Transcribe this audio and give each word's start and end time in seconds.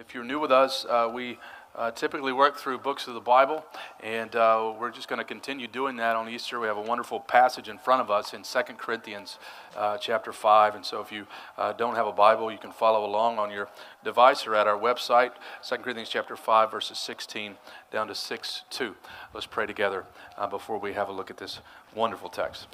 If 0.00 0.14
you're 0.14 0.24
new 0.24 0.40
with 0.40 0.50
us, 0.50 0.86
uh, 0.88 1.10
we 1.12 1.38
uh, 1.76 1.90
typically 1.90 2.32
work 2.32 2.56
through 2.56 2.78
books 2.78 3.06
of 3.06 3.12
the 3.12 3.20
Bible, 3.20 3.62
and 4.02 4.34
uh, 4.34 4.72
we're 4.80 4.90
just 4.90 5.08
going 5.08 5.18
to 5.18 5.26
continue 5.26 5.66
doing 5.66 5.96
that 5.96 6.16
on 6.16 6.26
Easter. 6.26 6.58
We 6.58 6.68
have 6.68 6.78
a 6.78 6.82
wonderful 6.82 7.20
passage 7.20 7.68
in 7.68 7.76
front 7.76 8.00
of 8.00 8.10
us 8.10 8.32
in 8.32 8.42
2 8.42 8.60
Corinthians 8.78 9.38
uh, 9.76 9.98
chapter 9.98 10.32
5. 10.32 10.74
And 10.74 10.86
so 10.86 11.02
if 11.02 11.12
you 11.12 11.26
uh, 11.58 11.74
don't 11.74 11.96
have 11.96 12.06
a 12.06 12.12
Bible, 12.12 12.50
you 12.50 12.56
can 12.56 12.72
follow 12.72 13.04
along 13.04 13.38
on 13.38 13.50
your 13.50 13.68
device 14.02 14.46
or 14.46 14.54
at 14.54 14.66
our 14.66 14.78
website, 14.78 15.32
2 15.68 15.76
Corinthians 15.76 16.08
chapter 16.08 16.34
5, 16.34 16.70
verses 16.70 16.98
16 16.98 17.56
down 17.92 18.08
to 18.08 18.14
6 18.14 18.62
2. 18.70 18.96
Let's 19.34 19.44
pray 19.44 19.66
together 19.66 20.06
uh, 20.38 20.46
before 20.46 20.78
we 20.78 20.94
have 20.94 21.10
a 21.10 21.12
look 21.12 21.30
at 21.30 21.36
this 21.36 21.60
wonderful 21.94 22.30
text. 22.30 22.68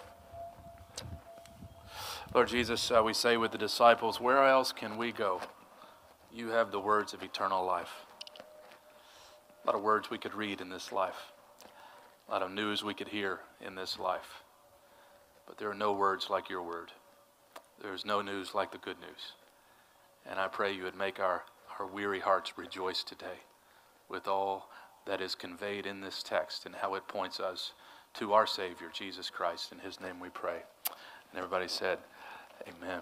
Lord 2.32 2.46
Jesus, 2.46 2.92
we 3.04 3.12
say 3.12 3.36
with 3.36 3.50
the 3.50 3.58
disciples, 3.58 4.20
where 4.20 4.46
else 4.46 4.70
can 4.70 4.96
we 4.96 5.10
go? 5.10 5.40
You 6.36 6.48
have 6.48 6.70
the 6.70 6.78
words 6.78 7.14
of 7.14 7.22
eternal 7.22 7.64
life. 7.64 8.04
A 9.64 9.66
lot 9.66 9.74
of 9.74 9.80
words 9.80 10.10
we 10.10 10.18
could 10.18 10.34
read 10.34 10.60
in 10.60 10.68
this 10.68 10.92
life, 10.92 11.32
a 12.28 12.30
lot 12.30 12.42
of 12.42 12.50
news 12.50 12.84
we 12.84 12.92
could 12.92 13.08
hear 13.08 13.40
in 13.66 13.74
this 13.74 13.98
life. 13.98 14.42
But 15.46 15.56
there 15.56 15.70
are 15.70 15.74
no 15.74 15.94
words 15.94 16.28
like 16.28 16.50
your 16.50 16.62
word. 16.62 16.92
There 17.80 17.94
is 17.94 18.04
no 18.04 18.20
news 18.20 18.54
like 18.54 18.70
the 18.70 18.76
good 18.76 19.00
news. 19.00 19.32
And 20.28 20.38
I 20.38 20.46
pray 20.46 20.74
you 20.74 20.82
would 20.82 20.94
make 20.94 21.20
our, 21.20 21.44
our 21.80 21.86
weary 21.86 22.20
hearts 22.20 22.58
rejoice 22.58 23.02
today 23.02 23.40
with 24.10 24.28
all 24.28 24.68
that 25.06 25.22
is 25.22 25.34
conveyed 25.34 25.86
in 25.86 26.02
this 26.02 26.22
text 26.22 26.66
and 26.66 26.74
how 26.74 26.96
it 26.96 27.08
points 27.08 27.40
us 27.40 27.72
to 28.12 28.34
our 28.34 28.46
Savior, 28.46 28.88
Jesus 28.92 29.30
Christ. 29.30 29.72
In 29.72 29.78
his 29.78 30.02
name 30.02 30.20
we 30.20 30.28
pray. 30.28 30.58
And 31.30 31.38
everybody 31.38 31.66
said, 31.66 31.96
Amen. 32.68 33.00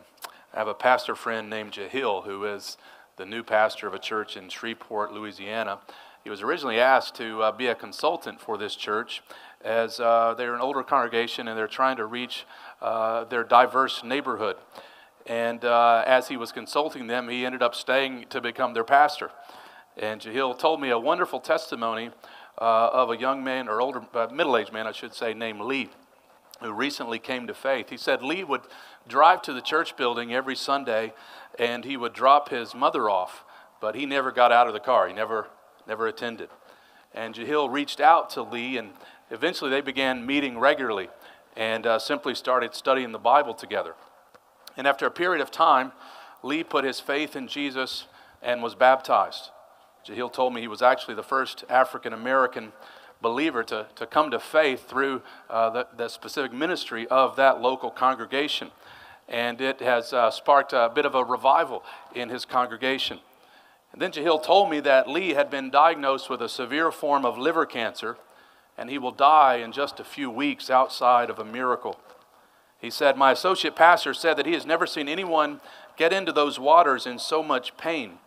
I 0.52 0.58
have 0.58 0.68
a 0.68 0.74
pastor 0.74 1.16
friend 1.16 1.50
named 1.50 1.72
Jahil 1.72 2.24
who 2.24 2.44
is 2.44 2.76
the 3.16 3.24
new 3.24 3.42
pastor 3.42 3.86
of 3.86 3.94
a 3.94 3.98
church 3.98 4.36
in 4.36 4.48
Shreveport, 4.48 5.12
Louisiana. 5.12 5.78
He 6.24 6.30
was 6.30 6.42
originally 6.42 6.80
asked 6.80 7.14
to 7.16 7.42
uh, 7.42 7.52
be 7.52 7.68
a 7.68 7.74
consultant 7.74 8.40
for 8.40 8.58
this 8.58 8.74
church 8.74 9.22
as 9.62 10.00
uh, 10.00 10.34
they're 10.36 10.54
an 10.54 10.60
older 10.60 10.82
congregation 10.82 11.46
and 11.46 11.56
they're 11.56 11.68
trying 11.68 11.96
to 11.96 12.06
reach 12.06 12.44
uh, 12.82 13.24
their 13.24 13.44
diverse 13.44 14.02
neighborhood. 14.02 14.56
And 15.26 15.64
uh, 15.64 16.02
as 16.06 16.28
he 16.28 16.36
was 16.36 16.52
consulting 16.52 17.06
them, 17.06 17.28
he 17.28 17.46
ended 17.46 17.62
up 17.62 17.74
staying 17.74 18.26
to 18.30 18.40
become 18.40 18.74
their 18.74 18.84
pastor. 18.84 19.30
And 19.96 20.20
Jahil 20.20 20.58
told 20.58 20.80
me 20.80 20.90
a 20.90 20.98
wonderful 20.98 21.40
testimony 21.40 22.10
uh, 22.58 22.90
of 22.92 23.10
a 23.10 23.16
young 23.16 23.42
man, 23.42 23.68
or 23.68 23.80
older, 23.80 24.02
uh, 24.12 24.28
middle 24.32 24.56
aged 24.56 24.72
man, 24.72 24.86
I 24.86 24.92
should 24.92 25.14
say, 25.14 25.34
named 25.34 25.60
Lee, 25.60 25.90
who 26.60 26.72
recently 26.72 27.18
came 27.18 27.46
to 27.46 27.54
faith. 27.54 27.90
He 27.90 27.96
said 27.96 28.22
Lee 28.22 28.44
would 28.44 28.62
drive 29.08 29.42
to 29.42 29.52
the 29.52 29.60
church 29.60 29.96
building 29.96 30.32
every 30.32 30.56
Sunday 30.56 31.12
and 31.58 31.84
he 31.84 31.96
would 31.96 32.12
drop 32.12 32.48
his 32.48 32.74
mother 32.74 33.08
off, 33.08 33.44
but 33.80 33.94
he 33.94 34.06
never 34.06 34.32
got 34.32 34.52
out 34.52 34.66
of 34.66 34.72
the 34.72 34.80
car. 34.80 35.08
He 35.08 35.14
never, 35.14 35.48
never 35.86 36.06
attended. 36.06 36.48
And 37.12 37.34
Jahil 37.34 37.70
reached 37.70 38.00
out 38.00 38.30
to 38.30 38.42
Lee, 38.42 38.76
and 38.76 38.90
eventually 39.30 39.70
they 39.70 39.80
began 39.80 40.26
meeting 40.26 40.58
regularly 40.58 41.08
and 41.56 41.86
uh, 41.86 41.98
simply 42.00 42.34
started 42.34 42.74
studying 42.74 43.12
the 43.12 43.18
Bible 43.18 43.54
together. 43.54 43.94
And 44.76 44.88
after 44.88 45.06
a 45.06 45.10
period 45.10 45.40
of 45.40 45.52
time, 45.52 45.92
Lee 46.42 46.64
put 46.64 46.84
his 46.84 46.98
faith 46.98 47.36
in 47.36 47.46
Jesus 47.46 48.06
and 48.42 48.62
was 48.62 48.74
baptized. 48.74 49.50
Jahil 50.06 50.32
told 50.32 50.52
me 50.52 50.60
he 50.60 50.68
was 50.68 50.82
actually 50.82 51.14
the 51.14 51.22
first 51.22 51.64
African 51.68 52.12
American 52.12 52.72
believer 53.24 53.64
to, 53.64 53.86
to 53.96 54.06
come 54.06 54.30
to 54.30 54.38
faith 54.38 54.88
through 54.88 55.22
uh, 55.50 55.70
the, 55.70 55.86
the 55.96 56.08
specific 56.08 56.52
ministry 56.52 57.08
of 57.08 57.36
that 57.36 57.60
local 57.60 57.90
congregation 57.90 58.70
and 59.28 59.60
it 59.60 59.80
has 59.80 60.12
uh, 60.12 60.30
sparked 60.30 60.72
a 60.72 60.90
bit 60.94 61.06
of 61.06 61.14
a 61.14 61.24
revival 61.24 61.82
in 62.14 62.28
his 62.28 62.44
congregation. 62.44 63.20
And 63.92 64.02
then 64.02 64.12
Jahil 64.12 64.42
told 64.42 64.70
me 64.70 64.80
that 64.80 65.08
Lee 65.08 65.30
had 65.30 65.50
been 65.50 65.70
diagnosed 65.70 66.28
with 66.28 66.42
a 66.42 66.48
severe 66.48 66.90
form 66.90 67.24
of 67.24 67.38
liver 67.38 67.64
cancer, 67.64 68.16
and 68.76 68.90
he 68.90 68.98
will 68.98 69.12
die 69.12 69.56
in 69.56 69.72
just 69.72 70.00
a 70.00 70.04
few 70.04 70.30
weeks 70.30 70.68
outside 70.68 71.30
of 71.30 71.38
a 71.38 71.44
miracle. 71.44 71.98
He 72.80 72.90
said, 72.90 73.16
My 73.16 73.32
associate 73.32 73.76
pastor 73.76 74.12
said 74.12 74.36
that 74.36 74.46
he 74.46 74.52
has 74.52 74.66
never 74.66 74.86
seen 74.86 75.08
anyone 75.08 75.60
get 75.96 76.12
into 76.12 76.32
those 76.32 76.58
waters 76.58 77.06
in 77.06 77.18
so 77.18 77.42
much 77.42 77.76
pain. 77.76 78.18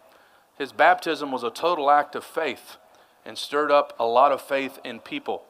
His 0.58 0.72
baptism 0.72 1.31
was 1.31 1.44
a 1.44 1.52
total 1.52 1.91
act 1.91 2.16
of 2.16 2.24
faith 2.24 2.78
and 3.28 3.38
stirred 3.38 3.70
up 3.70 3.94
a 4.00 4.06
lot 4.06 4.32
of 4.32 4.42
faith 4.42 4.80
in 4.86 5.00
people. 5.00 5.44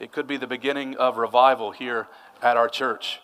It 0.00 0.10
could 0.10 0.26
be 0.26 0.38
the 0.38 0.46
beginning 0.46 0.96
of 0.96 1.18
revival 1.18 1.70
here 1.70 2.08
at 2.42 2.56
our 2.56 2.68
church. 2.68 3.20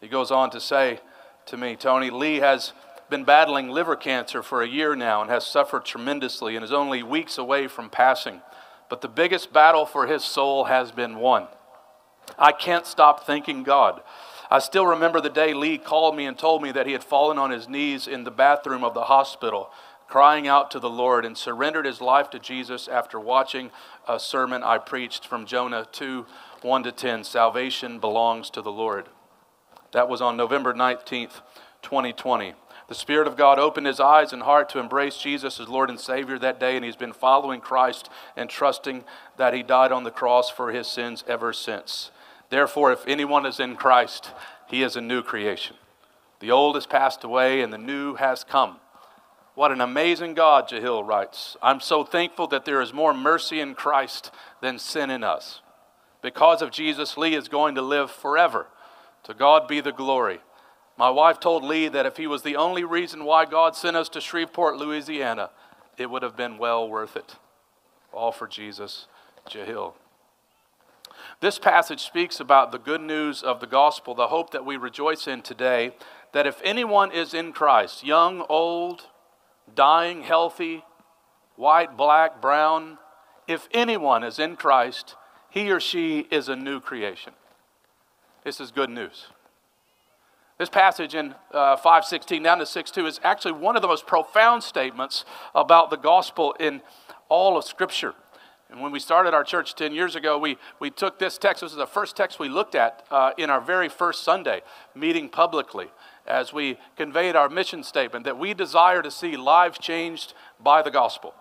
He 0.00 0.08
goes 0.08 0.30
on 0.30 0.50
to 0.50 0.60
say 0.60 1.00
to 1.46 1.56
me, 1.56 1.76
Tony, 1.76 2.10
Lee 2.10 2.36
has 2.36 2.72
been 3.10 3.24
battling 3.24 3.68
liver 3.68 3.96
cancer 3.96 4.42
for 4.42 4.62
a 4.62 4.68
year 4.68 4.96
now 4.96 5.20
and 5.20 5.30
has 5.30 5.46
suffered 5.46 5.84
tremendously 5.84 6.56
and 6.56 6.64
is 6.64 6.72
only 6.72 7.02
weeks 7.02 7.38
away 7.38 7.68
from 7.68 7.90
passing. 7.90 8.40
But 8.88 9.02
the 9.02 9.08
biggest 9.08 9.52
battle 9.52 9.84
for 9.84 10.06
his 10.06 10.24
soul 10.24 10.64
has 10.64 10.90
been 10.90 11.16
won. 11.16 11.48
I 12.38 12.52
can't 12.52 12.86
stop 12.86 13.26
thanking 13.26 13.62
God. 13.62 14.02
I 14.50 14.58
still 14.58 14.86
remember 14.86 15.20
the 15.20 15.28
day 15.28 15.52
Lee 15.52 15.76
called 15.76 16.16
me 16.16 16.24
and 16.24 16.38
told 16.38 16.62
me 16.62 16.72
that 16.72 16.86
he 16.86 16.92
had 16.92 17.04
fallen 17.04 17.38
on 17.38 17.50
his 17.50 17.68
knees 17.68 18.06
in 18.06 18.24
the 18.24 18.30
bathroom 18.30 18.82
of 18.82 18.94
the 18.94 19.04
hospital, 19.04 19.70
crying 20.08 20.48
out 20.48 20.70
to 20.70 20.80
the 20.80 20.90
Lord, 20.90 21.24
and 21.24 21.36
surrendered 21.36 21.86
his 21.86 22.00
life 22.00 22.30
to 22.30 22.38
Jesus 22.38 22.88
after 22.88 23.20
watching 23.20 23.70
a 24.08 24.18
sermon 24.18 24.62
I 24.62 24.78
preached 24.78 25.26
from 25.26 25.46
Jonah 25.46 25.86
2 25.92 26.26
1 26.62 26.82
to 26.82 26.92
10 26.92 27.22
Salvation 27.22 28.00
belongs 28.00 28.50
to 28.50 28.62
the 28.62 28.72
Lord. 28.72 29.08
That 29.92 30.08
was 30.08 30.20
on 30.20 30.36
November 30.36 30.74
19th, 30.74 31.40
2020. 31.82 32.54
The 32.88 32.94
Spirit 32.94 33.28
of 33.28 33.36
God 33.36 33.58
opened 33.58 33.86
his 33.86 34.00
eyes 34.00 34.32
and 34.32 34.42
heart 34.42 34.70
to 34.70 34.78
embrace 34.78 35.18
Jesus 35.18 35.60
as 35.60 35.68
Lord 35.68 35.90
and 35.90 36.00
Savior 36.00 36.38
that 36.38 36.58
day, 36.58 36.74
and 36.74 36.84
he's 36.84 36.96
been 36.96 37.12
following 37.12 37.60
Christ 37.60 38.08
and 38.34 38.48
trusting 38.48 39.04
that 39.36 39.52
he 39.52 39.62
died 39.62 39.92
on 39.92 40.04
the 40.04 40.10
cross 40.10 40.50
for 40.50 40.72
his 40.72 40.86
sins 40.88 41.22
ever 41.28 41.52
since. 41.52 42.10
Therefore, 42.50 42.90
if 42.90 43.06
anyone 43.06 43.44
is 43.44 43.60
in 43.60 43.76
Christ, 43.76 44.32
he 44.68 44.82
is 44.82 44.96
a 44.96 45.02
new 45.02 45.22
creation. 45.22 45.76
The 46.40 46.50
old 46.50 46.76
has 46.76 46.86
passed 46.86 47.24
away 47.24 47.60
and 47.60 47.72
the 47.72 47.78
new 47.78 48.14
has 48.14 48.42
come. 48.42 48.78
What 49.58 49.72
an 49.72 49.80
amazing 49.80 50.34
God, 50.34 50.68
Jahil 50.68 51.04
writes. 51.04 51.56
I'm 51.60 51.80
so 51.80 52.04
thankful 52.04 52.46
that 52.46 52.64
there 52.64 52.80
is 52.80 52.92
more 52.92 53.12
mercy 53.12 53.58
in 53.58 53.74
Christ 53.74 54.30
than 54.60 54.78
sin 54.78 55.10
in 55.10 55.24
us. 55.24 55.62
Because 56.22 56.62
of 56.62 56.70
Jesus, 56.70 57.16
Lee 57.16 57.34
is 57.34 57.48
going 57.48 57.74
to 57.74 57.82
live 57.82 58.12
forever 58.12 58.68
to 59.24 59.34
God 59.34 59.66
be 59.66 59.80
the 59.80 59.90
glory. 59.90 60.38
My 60.96 61.10
wife 61.10 61.40
told 61.40 61.64
Lee 61.64 61.88
that 61.88 62.06
if 62.06 62.18
he 62.18 62.28
was 62.28 62.42
the 62.42 62.54
only 62.54 62.84
reason 62.84 63.24
why 63.24 63.46
God 63.46 63.74
sent 63.74 63.96
us 63.96 64.08
to 64.10 64.20
Shreveport, 64.20 64.76
Louisiana, 64.76 65.50
it 65.96 66.08
would 66.08 66.22
have 66.22 66.36
been 66.36 66.56
well 66.56 66.88
worth 66.88 67.16
it. 67.16 67.34
All 68.12 68.30
for 68.30 68.46
Jesus, 68.46 69.08
Jahil. 69.50 69.94
This 71.40 71.58
passage 71.58 72.02
speaks 72.04 72.38
about 72.38 72.70
the 72.70 72.78
good 72.78 73.00
news 73.00 73.42
of 73.42 73.58
the 73.58 73.66
gospel, 73.66 74.14
the 74.14 74.28
hope 74.28 74.52
that 74.52 74.64
we 74.64 74.76
rejoice 74.76 75.26
in 75.26 75.42
today, 75.42 75.96
that 76.30 76.46
if 76.46 76.60
anyone 76.62 77.10
is 77.10 77.34
in 77.34 77.52
Christ, 77.52 78.06
young, 78.06 78.46
old, 78.48 79.06
dying, 79.74 80.22
healthy, 80.22 80.84
white, 81.56 81.96
black, 81.96 82.40
brown, 82.40 82.98
if 83.46 83.68
anyone 83.72 84.22
is 84.22 84.38
in 84.38 84.56
Christ, 84.56 85.16
he 85.50 85.70
or 85.70 85.80
she 85.80 86.20
is 86.30 86.48
a 86.48 86.56
new 86.56 86.80
creation. 86.80 87.32
This 88.44 88.60
is 88.60 88.70
good 88.70 88.90
news. 88.90 89.26
This 90.58 90.68
passage 90.68 91.14
in 91.14 91.34
uh, 91.52 91.76
516 91.76 92.42
down 92.42 92.58
to 92.58 92.66
62 92.66 93.06
is 93.06 93.20
actually 93.22 93.52
one 93.52 93.76
of 93.76 93.82
the 93.82 93.88
most 93.88 94.06
profound 94.06 94.62
statements 94.62 95.24
about 95.54 95.90
the 95.90 95.96
gospel 95.96 96.54
in 96.58 96.82
all 97.28 97.56
of 97.56 97.64
Scripture. 97.64 98.14
And 98.70 98.82
when 98.82 98.92
we 98.92 99.00
started 99.00 99.32
our 99.34 99.44
church 99.44 99.74
10 99.76 99.94
years 99.94 100.14
ago, 100.14 100.36
we, 100.36 100.58
we 100.78 100.90
took 100.90 101.18
this 101.18 101.38
text. 101.38 101.62
This 101.62 101.70
is 101.70 101.78
the 101.78 101.86
first 101.86 102.16
text 102.16 102.38
we 102.38 102.48
looked 102.48 102.74
at 102.74 103.06
uh, 103.10 103.30
in 103.38 103.50
our 103.50 103.60
very 103.60 103.88
first 103.88 104.24
Sunday 104.24 104.62
meeting 104.94 105.28
publicly 105.28 105.88
as 106.28 106.52
we 106.52 106.78
conveyed 106.96 107.34
our 107.34 107.48
mission 107.48 107.82
statement 107.82 108.24
that 108.24 108.38
we 108.38 108.54
desire 108.54 109.02
to 109.02 109.10
see 109.10 109.36
lives 109.36 109.78
changed 109.78 110.34
by 110.60 110.82
the 110.82 110.90
gospel. 110.90 111.34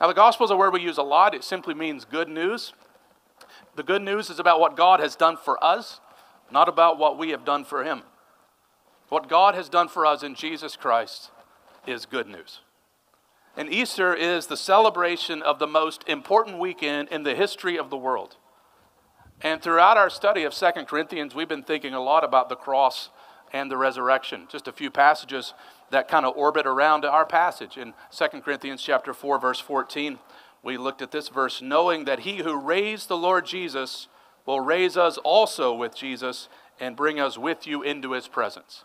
Now, 0.00 0.06
the 0.06 0.14
gospel 0.14 0.44
is 0.44 0.50
a 0.50 0.56
word 0.56 0.72
we 0.72 0.80
use 0.80 0.98
a 0.98 1.02
lot. 1.02 1.34
It 1.34 1.44
simply 1.44 1.74
means 1.74 2.04
good 2.04 2.28
news. 2.28 2.72
The 3.76 3.82
good 3.82 4.02
news 4.02 4.30
is 4.30 4.38
about 4.38 4.60
what 4.60 4.76
God 4.76 5.00
has 5.00 5.16
done 5.16 5.36
for 5.36 5.62
us, 5.62 6.00
not 6.50 6.68
about 6.68 6.98
what 6.98 7.18
we 7.18 7.30
have 7.30 7.44
done 7.44 7.64
for 7.64 7.84
Him. 7.84 8.02
What 9.08 9.28
God 9.28 9.54
has 9.54 9.68
done 9.68 9.88
for 9.88 10.06
us 10.06 10.22
in 10.22 10.34
Jesus 10.34 10.76
Christ 10.76 11.30
is 11.86 12.06
good 12.06 12.26
news. 12.26 12.60
And 13.56 13.72
Easter 13.72 14.14
is 14.14 14.46
the 14.46 14.56
celebration 14.56 15.42
of 15.42 15.58
the 15.58 15.66
most 15.66 16.04
important 16.06 16.58
weekend 16.58 17.08
in 17.08 17.24
the 17.24 17.34
history 17.34 17.76
of 17.76 17.90
the 17.90 17.96
world. 17.96 18.36
And 19.40 19.60
throughout 19.60 19.96
our 19.96 20.10
study 20.10 20.44
of 20.44 20.54
Second 20.54 20.86
Corinthians, 20.86 21.34
we've 21.34 21.48
been 21.48 21.62
thinking 21.62 21.94
a 21.94 22.00
lot 22.00 22.24
about 22.24 22.48
the 22.48 22.56
cross 22.56 23.10
and 23.52 23.70
the 23.70 23.76
resurrection. 23.76 24.46
Just 24.50 24.68
a 24.68 24.72
few 24.72 24.90
passages 24.90 25.54
that 25.90 26.08
kind 26.08 26.26
of 26.26 26.36
orbit 26.36 26.66
around 26.66 27.04
our 27.04 27.24
passage 27.24 27.76
in 27.76 27.94
Second 28.10 28.42
Corinthians 28.42 28.82
chapter 28.82 29.14
4 29.14 29.38
verse 29.38 29.60
14 29.60 30.18
we 30.62 30.76
looked 30.76 31.02
at 31.02 31.12
this 31.12 31.28
verse, 31.28 31.62
knowing 31.62 32.04
that 32.04 32.20
he 32.20 32.38
who 32.38 32.56
raised 32.56 33.08
the 33.08 33.16
Lord 33.16 33.46
Jesus 33.46 34.08
will 34.44 34.60
raise 34.60 34.96
us 34.96 35.18
also 35.18 35.72
with 35.72 35.94
Jesus 35.94 36.48
and 36.80 36.96
bring 36.96 37.20
us 37.20 37.38
with 37.38 37.66
you 37.66 37.82
into 37.82 38.12
his 38.12 38.28
presence. 38.28 38.84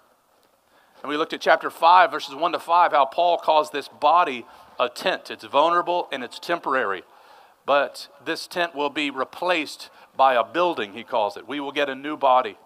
And 1.02 1.10
we 1.10 1.18
looked 1.18 1.34
at 1.34 1.42
chapter 1.42 1.70
5, 1.70 2.12
verses 2.12 2.36
1 2.36 2.52
to 2.54 2.60
5, 2.60 2.92
how 2.92 3.06
Paul 3.06 3.38
calls 3.38 3.72
this 3.72 3.88
body 3.88 4.46
a 4.80 4.88
tent. 4.88 5.30
It's 5.30 5.44
vulnerable 5.44 6.08
and 6.12 6.24
it's 6.24 6.40
temporary. 6.40 7.04
But 7.66 8.08
this 8.24 8.48
tent 8.48 8.76
will 8.76 8.90
be 8.90 9.10
replaced 9.10 9.90
by 10.16 10.36
a 10.36 10.44
building, 10.44 10.94
he 10.94 11.04
calls 11.04 11.38
it. 11.38 11.48
We 11.48 11.60
will 11.60 11.72
get 11.72 11.90
a 11.90 11.96
new 11.96 12.16
body. 12.16 12.58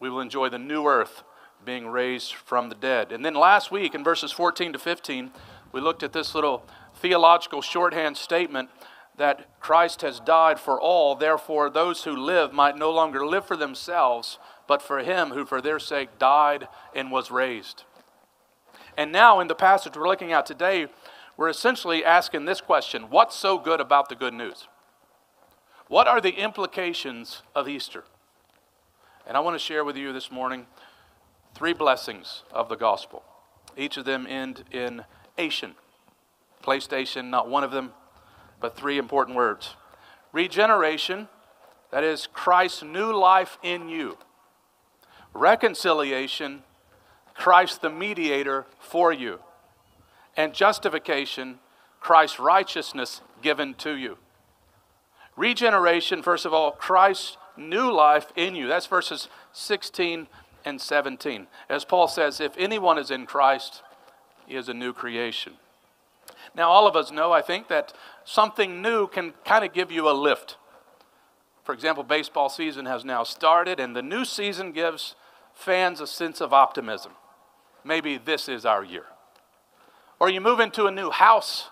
We 0.00 0.10
will 0.10 0.20
enjoy 0.20 0.48
the 0.48 0.58
new 0.58 0.86
earth 0.86 1.22
being 1.64 1.88
raised 1.88 2.34
from 2.34 2.68
the 2.68 2.74
dead. 2.74 3.12
And 3.12 3.24
then 3.24 3.34
last 3.34 3.70
week, 3.70 3.94
in 3.94 4.04
verses 4.04 4.32
14 4.32 4.72
to 4.74 4.78
15, 4.78 5.30
we 5.72 5.80
looked 5.80 6.02
at 6.02 6.12
this 6.12 6.34
little 6.34 6.64
theological 6.94 7.62
shorthand 7.62 8.16
statement 8.16 8.70
that 9.16 9.60
Christ 9.60 10.02
has 10.02 10.20
died 10.20 10.60
for 10.60 10.80
all, 10.80 11.14
therefore, 11.14 11.70
those 11.70 12.04
who 12.04 12.14
live 12.14 12.52
might 12.52 12.76
no 12.76 12.90
longer 12.90 13.26
live 13.26 13.46
for 13.46 13.56
themselves, 13.56 14.38
but 14.66 14.82
for 14.82 14.98
him 14.98 15.30
who 15.30 15.44
for 15.44 15.60
their 15.60 15.78
sake 15.78 16.18
died 16.18 16.68
and 16.94 17.10
was 17.10 17.30
raised. 17.30 17.84
And 18.96 19.12
now, 19.12 19.40
in 19.40 19.48
the 19.48 19.54
passage 19.54 19.96
we're 19.96 20.08
looking 20.08 20.32
at 20.32 20.46
today, 20.46 20.86
we're 21.36 21.48
essentially 21.48 22.04
asking 22.04 22.44
this 22.44 22.60
question 22.60 23.04
What's 23.10 23.36
so 23.36 23.58
good 23.58 23.80
about 23.80 24.08
the 24.08 24.14
good 24.14 24.34
news? 24.34 24.68
What 25.88 26.08
are 26.08 26.20
the 26.20 26.40
implications 26.40 27.42
of 27.54 27.68
Easter? 27.68 28.04
And 29.26 29.36
I 29.36 29.40
want 29.40 29.56
to 29.56 29.58
share 29.58 29.84
with 29.84 29.96
you 29.96 30.12
this 30.12 30.30
morning 30.30 30.66
three 31.52 31.72
blessings 31.72 32.44
of 32.52 32.68
the 32.68 32.76
gospel. 32.76 33.24
Each 33.76 33.96
of 33.96 34.04
them 34.04 34.24
end 34.28 34.62
in 34.70 35.04
Asian. 35.36 35.74
PlayStation, 36.62 37.28
not 37.28 37.48
one 37.48 37.64
of 37.64 37.72
them, 37.72 37.92
but 38.60 38.76
three 38.76 38.98
important 38.98 39.36
words. 39.36 39.74
Regeneration, 40.32 41.26
that 41.90 42.04
is 42.04 42.28
Christ's 42.32 42.84
new 42.84 43.12
life 43.12 43.58
in 43.64 43.88
you. 43.88 44.16
Reconciliation, 45.34 46.62
Christ 47.34 47.82
the 47.82 47.90
mediator 47.90 48.64
for 48.78 49.12
you. 49.12 49.40
And 50.36 50.54
justification, 50.54 51.58
Christ's 51.98 52.38
righteousness 52.38 53.22
given 53.42 53.74
to 53.74 53.96
you. 53.96 54.18
Regeneration, 55.36 56.22
first 56.22 56.46
of 56.46 56.54
all, 56.54 56.70
Christ's 56.70 57.36
new 57.56 57.90
life 57.92 58.26
in 58.36 58.54
you. 58.54 58.68
That's 58.68 58.86
verses 58.86 59.28
16 59.52 60.26
and 60.64 60.80
17. 60.80 61.46
As 61.68 61.84
Paul 61.84 62.08
says, 62.08 62.40
if 62.40 62.52
anyone 62.58 62.98
is 62.98 63.10
in 63.10 63.26
Christ, 63.26 63.82
he 64.46 64.56
is 64.56 64.68
a 64.68 64.74
new 64.74 64.92
creation. 64.92 65.54
Now, 66.54 66.70
all 66.70 66.86
of 66.86 66.96
us 66.96 67.10
know, 67.10 67.32
I 67.32 67.42
think, 67.42 67.68
that 67.68 67.92
something 68.24 68.80
new 68.80 69.06
can 69.06 69.34
kind 69.44 69.64
of 69.64 69.72
give 69.72 69.90
you 69.90 70.08
a 70.08 70.12
lift. 70.12 70.56
For 71.64 71.72
example, 71.72 72.04
baseball 72.04 72.48
season 72.48 72.86
has 72.86 73.04
now 73.04 73.24
started, 73.24 73.80
and 73.80 73.94
the 73.94 74.02
new 74.02 74.24
season 74.24 74.72
gives 74.72 75.14
fans 75.54 76.00
a 76.00 76.06
sense 76.06 76.40
of 76.40 76.52
optimism. 76.52 77.12
Maybe 77.84 78.18
this 78.18 78.48
is 78.48 78.64
our 78.64 78.84
year. 78.84 79.04
Or 80.18 80.30
you 80.30 80.40
move 80.40 80.60
into 80.60 80.86
a 80.86 80.90
new 80.90 81.10
house, 81.10 81.68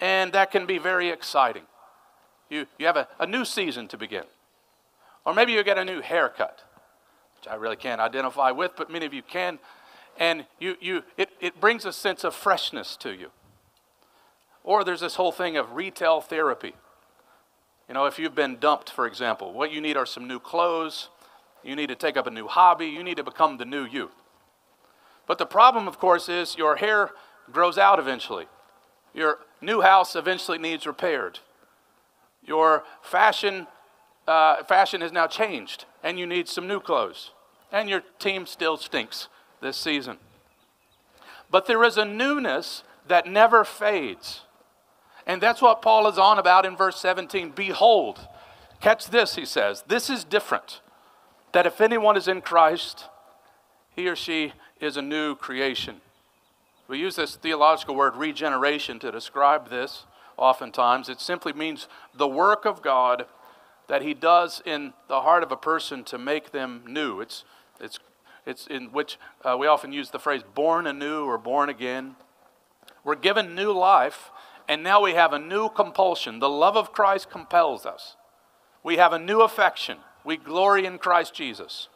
and 0.00 0.32
that 0.32 0.50
can 0.50 0.66
be 0.66 0.78
very 0.78 1.10
exciting. 1.10 1.64
You, 2.48 2.66
you 2.78 2.86
have 2.86 2.96
a, 2.96 3.08
a 3.18 3.26
new 3.26 3.44
season 3.44 3.88
to 3.88 3.98
begin. 3.98 4.24
Or 5.28 5.34
maybe 5.34 5.52
you 5.52 5.62
get 5.62 5.78
a 5.78 5.84
new 5.84 6.00
haircut 6.00 6.64
which 7.38 7.48
I 7.48 7.54
really 7.54 7.76
can't 7.76 8.00
identify 8.00 8.50
with, 8.50 8.72
but 8.76 8.90
many 8.90 9.06
of 9.06 9.14
you 9.14 9.22
can. 9.22 9.58
And 10.18 10.44
you, 10.58 10.76
you, 10.80 11.04
it, 11.16 11.30
it 11.40 11.60
brings 11.60 11.84
a 11.84 11.92
sense 11.92 12.24
of 12.24 12.34
freshness 12.34 12.96
to 12.96 13.14
you. 13.14 13.30
Or 14.64 14.82
there's 14.84 15.00
this 15.00 15.14
whole 15.14 15.32
thing 15.32 15.56
of 15.56 15.74
retail 15.74 16.20
therapy. 16.20 16.74
You 17.86 17.94
know, 17.94 18.06
if 18.06 18.18
you've 18.18 18.34
been 18.34 18.56
dumped, 18.58 18.90
for 18.90 19.06
example, 19.06 19.52
what 19.52 19.72
you 19.72 19.80
need 19.80 19.96
are 19.96 20.04
some 20.04 20.26
new 20.26 20.40
clothes, 20.40 21.08
you 21.62 21.76
need 21.76 21.88
to 21.88 21.94
take 21.94 22.16
up 22.16 22.26
a 22.26 22.30
new 22.30 22.48
hobby, 22.48 22.86
you 22.86 23.02
need 23.02 23.16
to 23.16 23.24
become 23.24 23.56
the 23.56 23.64
new 23.64 23.84
you. 23.84 24.10
But 25.26 25.38
the 25.38 25.46
problem, 25.46 25.86
of 25.86 25.98
course, 25.98 26.28
is 26.28 26.56
your 26.56 26.76
hair 26.76 27.10
grows 27.52 27.78
out 27.78 27.98
eventually. 27.98 28.46
Your 29.14 29.38
new 29.60 29.80
house 29.80 30.16
eventually 30.16 30.58
needs 30.58 30.86
repaired. 30.86 31.38
Your 32.44 32.84
fashion 33.00 33.68
uh, 34.28 34.62
fashion 34.64 35.00
has 35.00 35.10
now 35.10 35.26
changed 35.26 35.86
and 36.02 36.18
you 36.18 36.26
need 36.26 36.48
some 36.48 36.68
new 36.68 36.80
clothes. 36.80 37.32
And 37.72 37.88
your 37.88 38.02
team 38.18 38.46
still 38.46 38.76
stinks 38.76 39.28
this 39.60 39.76
season. 39.76 40.18
But 41.50 41.66
there 41.66 41.82
is 41.84 41.96
a 41.96 42.04
newness 42.04 42.82
that 43.08 43.26
never 43.26 43.64
fades. 43.64 44.42
And 45.26 45.40
that's 45.42 45.60
what 45.60 45.82
Paul 45.82 46.06
is 46.08 46.18
on 46.18 46.38
about 46.38 46.64
in 46.64 46.76
verse 46.76 47.00
17. 47.00 47.50
Behold, 47.50 48.26
catch 48.80 49.06
this, 49.08 49.34
he 49.34 49.44
says. 49.44 49.82
This 49.86 50.08
is 50.08 50.24
different. 50.24 50.80
That 51.52 51.66
if 51.66 51.80
anyone 51.80 52.16
is 52.16 52.28
in 52.28 52.40
Christ, 52.42 53.06
he 53.96 54.08
or 54.08 54.16
she 54.16 54.52
is 54.80 54.96
a 54.96 55.02
new 55.02 55.34
creation. 55.34 56.00
We 56.86 56.98
use 56.98 57.16
this 57.16 57.36
theological 57.36 57.94
word 57.94 58.16
regeneration 58.16 58.98
to 59.00 59.10
describe 59.10 59.68
this 59.68 60.04
oftentimes. 60.38 61.08
It 61.08 61.20
simply 61.20 61.52
means 61.52 61.88
the 62.14 62.28
work 62.28 62.64
of 62.64 62.80
God 62.80 63.26
that 63.88 64.02
he 64.02 64.14
does 64.14 64.62
in 64.64 64.92
the 65.08 65.22
heart 65.22 65.42
of 65.42 65.50
a 65.50 65.56
person 65.56 66.04
to 66.04 66.18
make 66.18 66.52
them 66.52 66.82
new. 66.86 67.20
It's, 67.20 67.44
it's, 67.80 67.98
it's 68.46 68.66
in 68.66 68.92
which 68.92 69.18
uh, 69.44 69.56
we 69.58 69.66
often 69.66 69.92
use 69.92 70.10
the 70.10 70.18
phrase 70.18 70.42
born 70.54 70.86
anew 70.86 71.24
or 71.24 71.38
born 71.38 71.68
again. 71.68 72.16
We're 73.02 73.16
given 73.16 73.54
new 73.54 73.72
life, 73.72 74.30
and 74.68 74.82
now 74.82 75.02
we 75.02 75.12
have 75.12 75.32
a 75.32 75.38
new 75.38 75.70
compulsion. 75.70 76.38
The 76.38 76.48
love 76.48 76.76
of 76.76 76.92
Christ 76.92 77.30
compels 77.30 77.86
us. 77.86 78.16
We 78.82 78.96
have 78.96 79.12
a 79.12 79.18
new 79.18 79.40
affection. 79.40 79.98
We 80.24 80.36
glory 80.36 80.84
in 80.84 80.98
Christ 80.98 81.34
Jesus. 81.34 81.88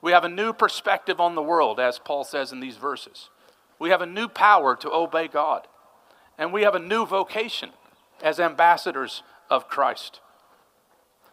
We 0.00 0.12
have 0.12 0.24
a 0.24 0.28
new 0.28 0.52
perspective 0.52 1.20
on 1.20 1.34
the 1.34 1.42
world, 1.42 1.78
as 1.78 1.98
Paul 1.98 2.24
says 2.24 2.52
in 2.52 2.60
these 2.60 2.76
verses. 2.76 3.30
We 3.78 3.90
have 3.90 4.02
a 4.02 4.06
new 4.06 4.28
power 4.28 4.76
to 4.76 4.92
obey 4.92 5.28
God. 5.28 5.66
And 6.38 6.52
we 6.52 6.62
have 6.62 6.74
a 6.74 6.80
new 6.80 7.04
vocation 7.04 7.70
as 8.22 8.40
ambassadors 8.40 9.22
of 9.50 9.68
Christ. 9.68 10.20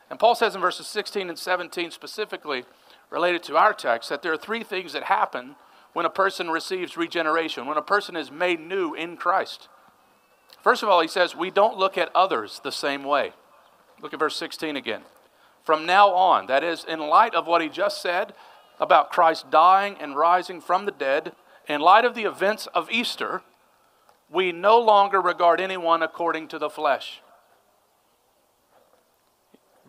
And 0.10 0.20
Paul 0.20 0.36
says 0.36 0.56
in 0.56 0.62
verses 0.62 0.88
16 0.88 1.30
and 1.30 1.38
17, 1.38 1.92
specifically 1.92 2.66
related 3.10 3.44
to 3.44 3.58
our 3.58 3.74
text, 3.74 4.10
that 4.10 4.22
there 4.22 4.34
are 4.34 4.38
three 4.38 4.64
things 4.64 4.94
that 4.94 5.04
happen 5.04 5.56
when 5.94 6.06
a 6.06 6.10
person 6.10 6.50
receives 6.50 6.98
regeneration, 6.98 7.66
when 7.66 7.78
a 7.78 7.82
person 7.82 8.16
is 8.16 8.32
made 8.32 8.60
new 8.60 8.94
in 8.94 9.18
Christ. 9.18 9.68
First 10.62 10.84
of 10.84 10.90
all, 10.90 11.02
he 11.02 11.08
says, 11.08 11.36
we 11.36 11.52
don't 11.52 11.78
look 11.78 11.98
at 11.98 12.16
others 12.16 12.60
the 12.64 12.72
same 12.72 13.04
way. 13.04 13.34
Look 14.02 14.14
at 14.14 14.20
verse 14.20 14.36
16 14.36 14.76
again. 14.76 15.02
From 15.64 15.86
now 15.86 16.10
on, 16.10 16.48
that 16.48 16.64
is, 16.64 16.84
in 16.84 17.00
light 17.00 17.36
of 17.36 17.48
what 17.48 17.62
he 17.62 17.70
just 17.70 18.02
said 18.02 18.34
about 18.80 19.12
Christ 19.12 19.52
dying 19.52 19.96
and 20.00 20.16
rising 20.16 20.62
from 20.62 20.86
the 20.86 20.92
dead, 20.92 21.34
in 21.68 21.82
light 21.82 22.06
of 22.06 22.16
the 22.16 22.24
events 22.24 22.68
of 22.68 22.90
Easter, 22.90 23.42
we 24.32 24.52
no 24.52 24.80
longer 24.80 25.22
regard 25.22 25.60
anyone 25.60 26.02
according 26.02 26.48
to 26.50 26.60
the 26.60 26.70
flesh. 26.70 27.22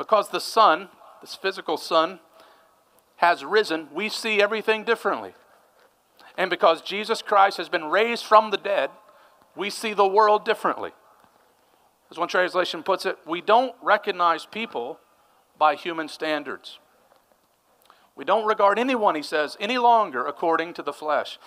Because 0.00 0.30
the 0.30 0.40
sun, 0.40 0.88
this 1.20 1.34
physical 1.34 1.76
sun, 1.76 2.20
has 3.16 3.44
risen, 3.44 3.86
we 3.92 4.08
see 4.08 4.40
everything 4.40 4.82
differently. 4.82 5.34
And 6.38 6.48
because 6.48 6.80
Jesus 6.80 7.20
Christ 7.20 7.58
has 7.58 7.68
been 7.68 7.84
raised 7.84 8.24
from 8.24 8.50
the 8.50 8.56
dead, 8.56 8.88
we 9.54 9.68
see 9.68 9.92
the 9.92 10.06
world 10.06 10.46
differently. 10.46 10.92
As 12.10 12.16
one 12.16 12.28
translation 12.28 12.82
puts 12.82 13.04
it, 13.04 13.18
we 13.26 13.42
don't 13.42 13.74
recognize 13.82 14.46
people 14.46 14.98
by 15.58 15.74
human 15.74 16.08
standards. 16.08 16.78
We 18.16 18.24
don't 18.24 18.46
regard 18.46 18.78
anyone, 18.78 19.16
he 19.16 19.22
says, 19.22 19.54
any 19.60 19.76
longer 19.76 20.26
according 20.26 20.72
to 20.74 20.82
the 20.82 20.94
flesh. 20.94 21.38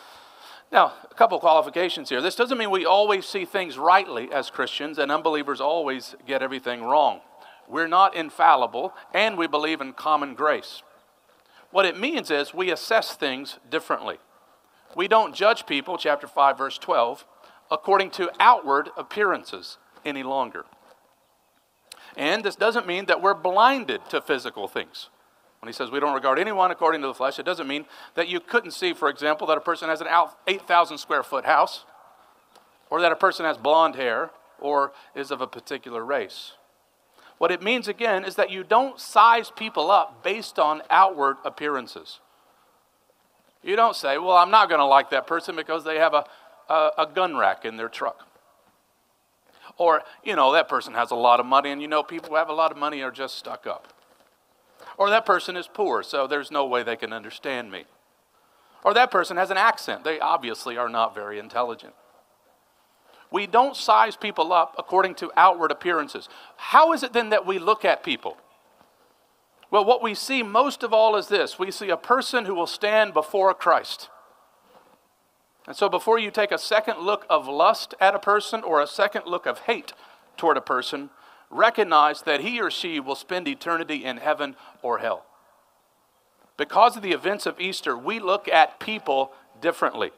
Now, 0.72 0.94
a 1.10 1.16
couple 1.16 1.40
qualifications 1.40 2.10
here. 2.10 2.22
This 2.22 2.36
doesn't 2.36 2.60
mean 2.60 2.70
we 2.70 2.86
always 2.86 3.26
see 3.26 3.46
things 3.46 3.80
rightly 3.80 4.32
as 4.32 4.52
Christians, 4.52 5.00
and 5.00 5.12
unbelievers 5.12 5.60
always 5.60 6.16
get 6.28 6.44
everything 6.44 6.84
wrong. 6.84 7.22
We're 7.68 7.88
not 7.88 8.16
infallible, 8.16 8.94
and 9.14 9.38
we 9.38 9.48
believe 9.48 9.82
in 9.82 9.94
common 9.94 10.36
grace. 10.36 10.84
What 11.72 11.86
it 11.86 12.00
means 12.00 12.30
is 12.30 12.54
we 12.54 12.72
assess 12.72 13.16
things 13.16 13.58
differently. 13.70 14.18
We 14.96 15.08
don't 15.08 15.34
judge 15.34 15.66
people, 15.66 15.98
chapter 15.98 16.28
5, 16.28 16.58
verse 16.58 16.78
12, 16.78 17.26
according 17.72 18.12
to 18.12 18.32
outward 18.40 18.90
appearances 18.96 19.78
any 20.06 20.22
longer. 20.22 20.66
And 22.16 22.44
this 22.44 22.56
doesn't 22.56 22.86
mean 22.86 23.06
that 23.06 23.22
we're 23.22 23.34
blinded 23.34 24.02
to 24.10 24.22
physical 24.22 24.68
things. 24.68 25.10
When 25.60 25.68
he 25.68 25.74
says 25.74 25.90
we 25.90 26.00
don't 26.00 26.14
regard 26.14 26.38
anyone 26.38 26.72
according 26.72 27.02
to 27.02 27.08
the 27.08 27.14
flesh, 27.14 27.40
it 27.40 27.46
doesn't 27.46 27.68
mean 27.68 27.86
that 28.16 28.28
you 28.28 28.40
couldn't 28.40 28.72
see, 28.72 28.94
for 28.94 29.10
example, 29.10 29.48
that 29.48 29.58
a 29.58 29.62
person 29.62 29.90
has 29.90 30.02
an 30.02 30.08
8,000 30.46 30.98
square 30.98 31.24
foot 31.24 31.46
house, 31.46 31.86
or 32.90 33.02
that 33.02 33.12
a 33.12 33.16
person 33.16 33.46
has 33.46 33.58
blonde 33.58 33.96
hair, 33.96 34.30
or 34.60 34.92
is 35.16 35.32
of 35.32 35.42
a 35.42 35.48
particular 35.48 36.06
race. 36.06 36.52
What 37.38 37.52
it 37.52 37.62
means, 37.62 37.88
again, 37.88 38.24
is 38.26 38.36
that 38.36 38.52
you 38.52 38.64
don't 38.64 39.00
size 39.00 39.52
people 39.56 39.92
up 39.92 40.24
based 40.24 40.60
on 40.60 40.82
outward 40.90 41.38
appearances. 41.44 42.20
You 43.64 43.76
don't 43.76 43.96
say, 43.96 44.18
well, 44.18 44.36
I'm 44.36 44.52
not 44.52 44.70
going 44.70 44.80
to 44.80 44.86
like 44.86 45.10
that 45.12 45.26
person 45.26 45.56
because 45.56 45.84
they 45.84 45.98
have 45.98 46.14
a, 46.14 46.26
a, 46.70 46.92
a, 47.00 47.08
gun 47.08 47.38
rack 47.38 47.66
in 47.66 47.78
their 47.78 47.90
truck. 47.90 48.28
Or, 49.78 50.04
you 50.24 50.36
know, 50.36 50.52
that 50.54 50.68
person 50.68 50.94
has 50.94 51.12
a 51.12 51.16
lot 51.16 51.40
of 51.40 51.46
money, 51.46 51.72
and 51.72 51.82
you 51.82 51.88
know, 51.88 52.04
people 52.04 52.30
who 52.30 52.36
have 52.36 52.50
a 52.50 52.54
lot 52.54 52.72
of 52.72 52.78
money 52.78 53.02
are 53.02 53.12
just 53.12 53.36
stuck 53.36 53.66
up. 53.66 53.94
Or 54.98 55.10
that 55.10 55.26
person 55.26 55.56
is 55.56 55.68
poor, 55.68 56.04
so 56.04 56.28
there's 56.28 56.52
no 56.52 56.66
way 56.66 56.84
they 56.84 56.98
can 56.98 57.14
understand 57.14 57.72
me. 57.72 57.86
Or 58.84 58.94
that 58.94 59.12
person 59.12 59.38
has 59.38 59.50
an 59.50 59.58
accent. 59.58 60.04
They 60.04 60.20
obviously 60.20 60.78
are 60.78 60.90
not 60.90 61.16
very 61.16 61.40
intelligent. 61.40 61.94
We 63.34 63.48
don't 63.48 63.76
size 63.76 64.16
people 64.16 64.54
up 64.54 64.76
according 64.78 65.16
to 65.16 65.32
outward 65.36 65.72
appearances. 65.72 66.30
How 66.56 66.94
is 66.94 67.02
it 67.02 67.14
then 67.14 67.32
that 67.32 67.48
we 67.48 67.58
look 67.58 67.84
at 67.84 68.04
people? 68.04 68.38
Well, 69.72 69.84
what 69.84 70.04
we 70.04 70.14
see 70.14 70.44
most 70.44 70.84
of 70.84 70.94
all 70.94 71.16
is 71.16 71.30
this 71.30 71.58
we 71.58 71.72
see 71.72 71.90
a 71.90 71.98
person 71.98 72.46
who 72.46 72.54
will 72.54 72.68
stand 72.68 73.12
before 73.12 73.52
Christ. 73.56 74.10
And 75.66 75.76
so, 75.76 75.90
before 75.90 76.20
you 76.20 76.30
take 76.30 76.52
a 76.52 76.60
second 76.60 77.00
look 77.00 77.26
of 77.28 77.48
lust 77.48 77.96
at 78.00 78.14
a 78.14 78.20
person 78.20 78.62
or 78.62 78.80
a 78.80 78.86
second 78.86 79.24
look 79.26 79.48
of 79.48 79.62
hate 79.62 79.94
toward 80.38 80.58
a 80.58 80.62
person, 80.62 81.10
recognize 81.50 82.22
that 82.22 82.42
he 82.42 82.62
or 82.62 82.70
she 82.70 83.00
will 83.00 83.16
spend 83.16 83.48
eternity 83.48 84.06
in 84.06 84.18
heaven 84.18 84.56
or 84.84 85.00
hell. 85.00 85.26
Because 86.56 86.96
of 86.96 87.02
the 87.02 87.14
events 87.14 87.48
of 87.48 87.60
Easter, 87.60 87.98
we 87.98 88.20
look 88.20 88.48
at 88.48 88.80
people 88.80 89.32
differently. 89.60 90.12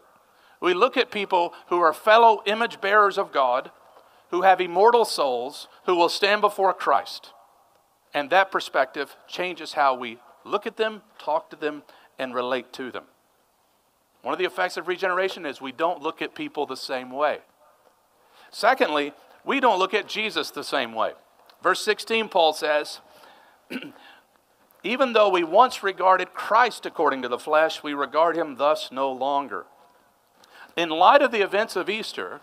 We 0.62 0.74
look 0.74 0.98
at 0.98 1.12
people 1.12 1.54
who 1.68 1.80
are 1.80 1.94
fellow 1.94 2.42
image 2.46 2.82
bearers 2.82 3.18
of 3.18 3.32
God, 3.32 3.72
who 4.30 4.42
have 4.42 4.62
immortal 4.62 5.06
souls, 5.06 5.68
who 5.86 5.96
will 5.96 6.10
stand 6.10 6.42
before 6.42 6.74
Christ. 6.74 7.32
And 8.14 8.30
that 8.30 8.52
perspective 8.52 9.16
changes 9.28 9.74
how 9.74 9.96
we 9.96 10.20
look 10.44 10.66
at 10.66 10.78
them, 10.78 11.02
talk 11.20 11.50
to 11.50 11.56
them, 11.56 11.84
and 12.18 12.34
relate 12.34 12.72
to 12.74 12.92
them. 12.92 13.04
One 14.22 14.34
of 14.34 14.40
the 14.40 14.46
effects 14.46 14.78
of 14.78 14.88
regeneration 14.88 15.46
is 15.46 15.62
we 15.62 15.72
don't 15.72 16.02
look 16.02 16.22
at 16.22 16.34
people 16.34 16.66
the 16.66 16.78
same 16.78 17.12
way. 17.12 17.40
Secondly, 18.50 19.14
we 19.44 19.60
don't 19.60 19.80
look 19.80 19.94
at 19.94 20.08
Jesus 20.08 20.50
the 20.50 20.64
same 20.64 20.94
way. 20.94 21.12
Verse 21.62 21.82
16, 21.84 22.30
Paul 22.30 22.54
says, 22.54 23.02
Even 24.84 25.14
though 25.14 25.30
we 25.30 25.44
once 25.44 25.84
regarded 25.84 26.34
Christ 26.34 26.86
according 26.86 27.22
to 27.24 27.28
the 27.28 27.40
flesh, 27.40 27.84
we 27.84 27.94
regard 27.94 28.36
him 28.36 28.56
thus 28.56 28.92
no 28.92 29.12
longer. 29.12 29.66
In 30.76 30.90
light 30.90 31.22
of 31.22 31.32
the 31.32 31.42
events 31.42 31.76
of 31.76 31.90
Easter, 31.90 32.42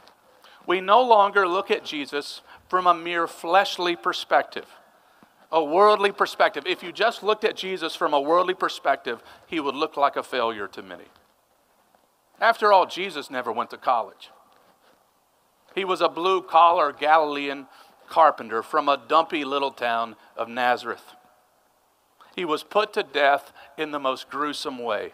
we 0.66 0.80
no 0.80 1.02
longer 1.02 1.46
look 1.46 1.70
at 1.70 1.84
Jesus 1.84 2.40
from 2.68 2.86
a 2.86 2.94
mere 2.94 3.26
fleshly 3.26 3.96
perspective, 3.96 4.66
a 5.50 5.62
worldly 5.62 6.12
perspective. 6.12 6.64
If 6.66 6.82
you 6.82 6.92
just 6.92 7.22
looked 7.22 7.44
at 7.44 7.56
Jesus 7.56 7.94
from 7.94 8.14
a 8.14 8.20
worldly 8.20 8.54
perspective, 8.54 9.22
he 9.46 9.60
would 9.60 9.74
look 9.74 9.96
like 9.96 10.16
a 10.16 10.22
failure 10.22 10.68
to 10.68 10.82
many. 10.82 11.04
After 12.40 12.72
all, 12.72 12.86
Jesus 12.86 13.30
never 13.30 13.52
went 13.52 13.70
to 13.70 13.76
college. 13.76 14.30
He 15.74 15.84
was 15.84 16.00
a 16.00 16.08
blue 16.08 16.42
collar 16.42 16.92
Galilean 16.92 17.66
carpenter 18.08 18.62
from 18.62 18.88
a 18.88 19.00
dumpy 19.08 19.44
little 19.44 19.70
town 19.70 20.16
of 20.36 20.48
Nazareth. 20.48 21.14
He 22.34 22.44
was 22.44 22.62
put 22.62 22.92
to 22.94 23.02
death 23.02 23.52
in 23.76 23.90
the 23.90 23.98
most 23.98 24.30
gruesome 24.30 24.78
way. 24.78 25.12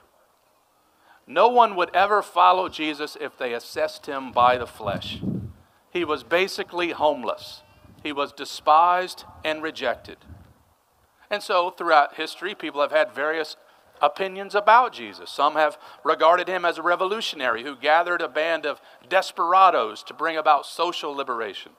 No 1.30 1.49
one 1.49 1.76
would 1.76 1.94
ever 1.94 2.23
follow 2.23 2.70
Jesus 2.70 3.14
if 3.20 3.37
they 3.37 3.52
assessed 3.52 4.06
him 4.06 4.32
by 4.32 4.56
the 4.56 4.66
flesh. 4.66 5.20
He 5.90 6.02
was 6.02 6.23
basically 6.23 6.92
homeless. 6.92 7.62
He 8.02 8.12
was 8.12 8.32
despised 8.32 9.25
and 9.44 9.62
rejected. 9.62 10.16
And 11.30 11.42
so, 11.42 11.68
throughout 11.68 12.14
history, 12.14 12.54
people 12.54 12.80
have 12.80 12.92
had 12.92 13.12
various 13.12 13.56
opinions 14.00 14.54
about 14.54 14.94
Jesus. 14.94 15.30
Some 15.30 15.54
have 15.54 15.76
regarded 16.02 16.49
him 16.49 16.64
as 16.64 16.78
a 16.78 16.82
revolutionary 16.82 17.62
who 17.62 17.76
gathered 17.76 18.23
a 18.23 18.28
band 18.28 18.64
of 18.64 18.80
desperados 19.06 20.02
to 20.04 20.14
bring 20.14 20.38
about 20.38 20.64
social 20.64 21.12
liberation. 21.12 21.73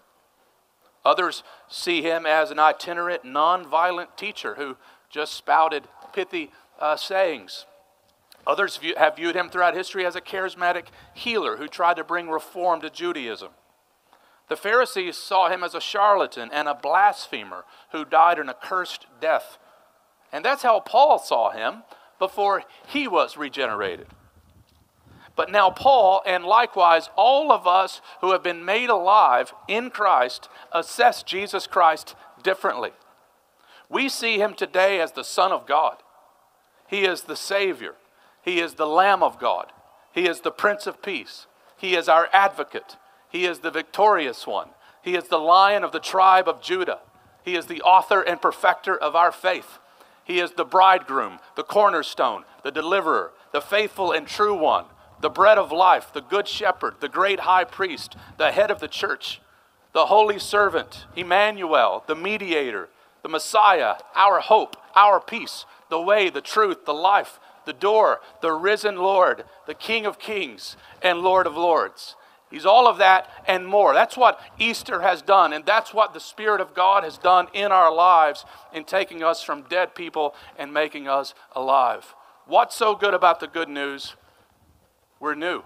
Others 1.04 1.42
see 1.68 2.04
him 2.04 2.28
as 2.28 2.52
an 2.52 2.60
itinerant, 2.60 3.24
nonviolent 3.24 4.16
teacher 4.16 4.56
who 4.56 4.78
just 5.10 5.34
spouted 5.34 5.88
pithy 6.14 6.52
uh, 6.80 6.96
sayings 6.96 7.66
Others 8.50 8.78
view, 8.78 8.96
have 8.98 9.16
viewed 9.16 9.36
him 9.36 9.48
throughout 9.48 9.76
history 9.76 10.08
as 10.08 10.16
a 10.16 10.22
charismatic 10.22 10.86
healer 11.14 11.58
who 11.58 11.68
tried 11.68 11.98
to 11.98 12.04
bring 12.04 12.30
reform 12.30 12.82
to 12.82 12.90
Judaism. 12.90 13.50
The 14.48 14.56
Pharisees 14.56 15.18
saw 15.18 15.50
him 15.50 15.64
as 15.64 15.76
a 15.76 15.80
charlatan 15.80 16.50
and 16.52 16.68
a 16.68 16.74
blasphemer 16.74 17.64
who 17.92 18.04
died 18.04 18.40
an 18.40 18.50
accursed 18.50 19.06
death. 19.22 19.60
And 20.32 20.44
that's 20.44 20.64
how 20.64 20.80
Paul 20.80 21.20
saw 21.20 21.52
him 21.52 21.84
before 22.18 22.64
he 22.88 23.08
was 23.08 23.38
regenerated. 23.38 24.08
But 25.36 25.52
now, 25.52 25.70
Paul, 25.70 26.24
and 26.26 26.44
likewise 26.44 27.08
all 27.16 27.52
of 27.52 27.68
us 27.68 28.02
who 28.22 28.32
have 28.32 28.42
been 28.42 28.66
made 28.66 28.90
alive 28.90 29.54
in 29.68 29.92
Christ, 29.92 30.50
assess 30.72 31.22
Jesus 31.22 31.68
Christ 31.68 32.16
differently. 32.42 32.94
We 33.90 34.10
see 34.10 34.40
him 34.40 34.56
today 34.56 35.00
as 35.00 35.12
the 35.12 35.24
Son 35.24 35.52
of 35.52 35.68
God, 35.68 35.98
he 36.88 37.06
is 37.06 37.22
the 37.22 37.36
Savior. 37.36 37.94
He 38.42 38.60
is 38.60 38.76
the 38.76 38.88
Lamb 38.88 39.24
of 39.24 39.40
God. 39.40 39.72
He 40.12 40.28
is 40.28 40.42
the 40.42 40.52
Prince 40.52 40.88
of 40.88 41.02
Peace. 41.02 41.48
He 41.78 41.96
is 41.96 42.10
our 42.10 42.30
advocate. 42.34 42.98
He 43.30 43.46
is 43.46 43.60
the 43.60 43.72
victorious 43.72 44.48
one. 44.48 44.70
He 45.02 45.16
is 45.16 45.28
the 45.28 45.38
Lion 45.38 45.84
of 45.84 45.92
the 45.92 46.00
tribe 46.00 46.48
of 46.48 46.62
Judah. 46.62 47.00
He 47.44 47.56
is 47.56 47.68
the 47.68 47.82
author 47.82 48.22
and 48.22 48.42
perfecter 48.42 48.98
of 48.98 49.16
our 49.16 49.32
faith. 49.32 49.80
He 50.24 50.40
is 50.40 50.52
the 50.52 50.66
bridegroom, 50.66 51.40
the 51.56 51.64
cornerstone, 51.64 52.44
the 52.64 52.72
deliverer, 52.72 53.32
the 53.52 53.62
faithful 53.62 54.12
and 54.12 54.28
true 54.28 54.54
one, 54.54 54.86
the 55.22 55.30
bread 55.30 55.58
of 55.58 55.72
life, 55.72 56.14
the 56.14 56.22
good 56.22 56.48
shepherd, 56.48 56.96
the 57.00 57.10
great 57.10 57.42
high 57.42 57.64
priest, 57.64 58.16
the 58.38 58.52
head 58.52 58.70
of 58.70 58.80
the 58.80 58.88
church, 58.88 59.42
the 59.94 60.06
holy 60.06 60.38
servant, 60.38 61.06
Emmanuel, 61.16 62.04
the 62.08 62.16
mediator, 62.16 62.90
the 63.24 63.30
Messiah, 63.30 63.96
our 64.16 64.40
hope, 64.40 64.78
our 64.96 65.20
peace, 65.20 65.66
the 65.90 66.00
way, 66.00 66.30
the 66.30 66.42
truth, 66.42 66.86
the 66.86 66.94
life, 66.94 67.40
the 67.66 67.74
door, 67.74 68.22
the 68.42 68.52
risen 68.52 68.98
Lord, 68.98 69.44
the 69.68 69.74
King 69.74 70.06
of 70.06 70.20
kings 70.20 70.78
and 71.02 71.20
Lord 71.20 71.48
of 71.48 71.56
lords. 71.56 72.16
He's 72.50 72.66
all 72.66 72.88
of 72.88 72.98
that 72.98 73.30
and 73.48 73.68
more. 73.68 73.94
That's 73.94 74.18
what 74.18 74.40
Easter 74.58 75.02
has 75.02 75.22
done, 75.22 75.54
and 75.54 75.66
that's 75.66 75.94
what 75.94 76.14
the 76.14 76.20
Spirit 76.20 76.62
of 76.62 76.74
God 76.74 77.04
has 77.04 77.18
done 77.18 77.48
in 77.54 77.72
our 77.72 77.94
lives 77.94 78.44
in 78.74 78.86
taking 78.86 79.24
us 79.24 79.44
from 79.44 79.64
dead 79.64 79.94
people 79.94 80.34
and 80.58 80.74
making 80.74 81.08
us 81.08 81.36
alive. 81.56 82.16
What's 82.48 82.76
so 82.76 82.96
good 82.96 83.14
about 83.14 83.40
the 83.40 83.48
good 83.48 83.70
news? 83.70 84.16
We're 85.20 85.36
new, 85.36 85.64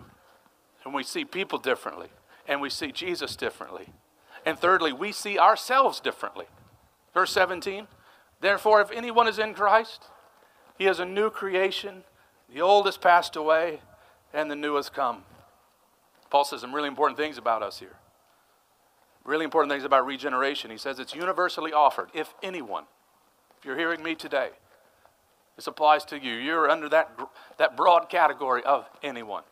and 0.83 0.93
we 0.93 1.03
see 1.03 1.23
people 1.23 1.57
differently, 1.57 2.09
and 2.47 2.59
we 2.59 2.69
see 2.69 2.91
Jesus 2.91 3.37
differently. 3.37 3.89
And 4.45 4.59
thirdly, 4.59 4.91
we 4.91 5.13
see 5.13 5.39
ourselves 5.39 6.01
differently. 6.01 6.45
Verse 7.13 7.31
17 7.31 7.87
Therefore, 8.41 8.81
if 8.81 8.91
anyone 8.91 9.29
is 9.29 9.39
in 9.39 9.53
Christ, 9.53 10.03
he 10.83 10.89
is 10.89 10.99
a 10.99 11.05
new 11.05 11.29
creation. 11.29 12.03
The 12.53 12.59
old 12.59 12.87
has 12.87 12.97
passed 12.97 13.37
away, 13.37 13.79
and 14.33 14.51
the 14.51 14.55
new 14.55 14.75
has 14.75 14.89
come. 14.89 15.23
Paul 16.29 16.43
says 16.43 16.59
some 16.59 16.75
really 16.75 16.89
important 16.89 17.17
things 17.17 17.37
about 17.37 17.63
us 17.63 17.79
here. 17.79 17.95
Really 19.23 19.45
important 19.45 19.71
things 19.71 19.85
about 19.85 20.05
regeneration. 20.05 20.69
He 20.71 20.77
says 20.77 20.99
it's 20.99 21.15
universally 21.15 21.71
offered. 21.71 22.09
If 22.13 22.33
anyone, 22.43 22.83
if 23.57 23.63
you're 23.63 23.77
hearing 23.77 24.03
me 24.03 24.13
today, 24.13 24.49
this 25.55 25.67
applies 25.67 26.03
to 26.05 26.19
you. 26.19 26.33
You're 26.33 26.69
under 26.69 26.89
that, 26.89 27.17
that 27.59 27.77
broad 27.77 28.09
category 28.09 28.61
of 28.63 28.85
anyone. 29.01 29.43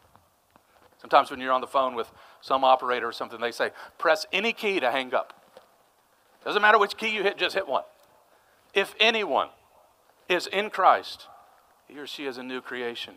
Sometimes 0.97 1.31
when 1.31 1.39
you're 1.39 1.53
on 1.53 1.61
the 1.61 1.67
phone 1.67 1.95
with 1.95 2.11
some 2.41 2.65
operator 2.65 3.07
or 3.07 3.13
something, 3.13 3.39
they 3.39 3.53
say, 3.53 3.69
press 3.97 4.25
any 4.33 4.51
key 4.51 4.81
to 4.81 4.91
hang 4.91 5.13
up. 5.13 5.33
Doesn't 6.43 6.61
matter 6.61 6.77
which 6.77 6.97
key 6.97 7.15
you 7.15 7.23
hit, 7.23 7.37
just 7.37 7.55
hit 7.55 7.69
one. 7.69 7.83
If 8.73 8.95
anyone, 8.99 9.47
is 10.31 10.47
in 10.47 10.69
Christ, 10.69 11.27
he 11.87 11.97
or 11.97 12.07
she 12.07 12.25
is 12.25 12.37
a 12.37 12.43
new 12.43 12.61
creation. 12.61 13.15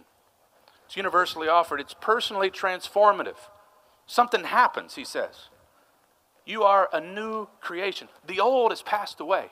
It's 0.86 0.96
universally 0.96 1.48
offered, 1.48 1.80
it's 1.80 1.94
personally 2.00 2.50
transformative. 2.50 3.36
Something 4.06 4.44
happens, 4.44 4.96
he 4.96 5.04
says. 5.04 5.48
You 6.44 6.62
are 6.64 6.90
a 6.92 7.00
new 7.00 7.48
creation. 7.60 8.08
The 8.26 8.40
old 8.40 8.70
has 8.70 8.82
passed 8.82 9.20
away, 9.20 9.46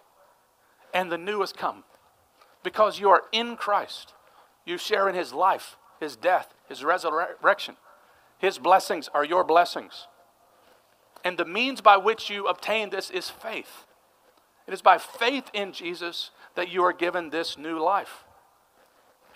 and 0.92 1.10
the 1.10 1.16
new 1.18 1.40
has 1.40 1.52
come. 1.52 1.84
Because 2.62 3.00
you 3.00 3.08
are 3.10 3.22
in 3.32 3.56
Christ, 3.56 4.12
you 4.66 4.76
share 4.76 5.08
in 5.08 5.14
his 5.14 5.32
life, 5.32 5.76
his 6.00 6.16
death, 6.16 6.52
his 6.68 6.84
resurrection. 6.84 7.76
His 8.38 8.58
blessings 8.58 9.08
are 9.14 9.24
your 9.24 9.44
blessings. 9.44 10.08
And 11.24 11.38
the 11.38 11.44
means 11.44 11.80
by 11.80 11.96
which 11.96 12.28
you 12.28 12.46
obtain 12.46 12.90
this 12.90 13.08
is 13.08 13.30
faith. 13.30 13.86
It 14.66 14.74
is 14.74 14.82
by 14.82 14.98
faith 14.98 15.44
in 15.54 15.72
Jesus 15.72 16.30
that 16.54 16.70
you 16.70 16.82
are 16.82 16.92
given 16.92 17.30
this 17.30 17.56
new 17.56 17.78
life. 17.78 18.24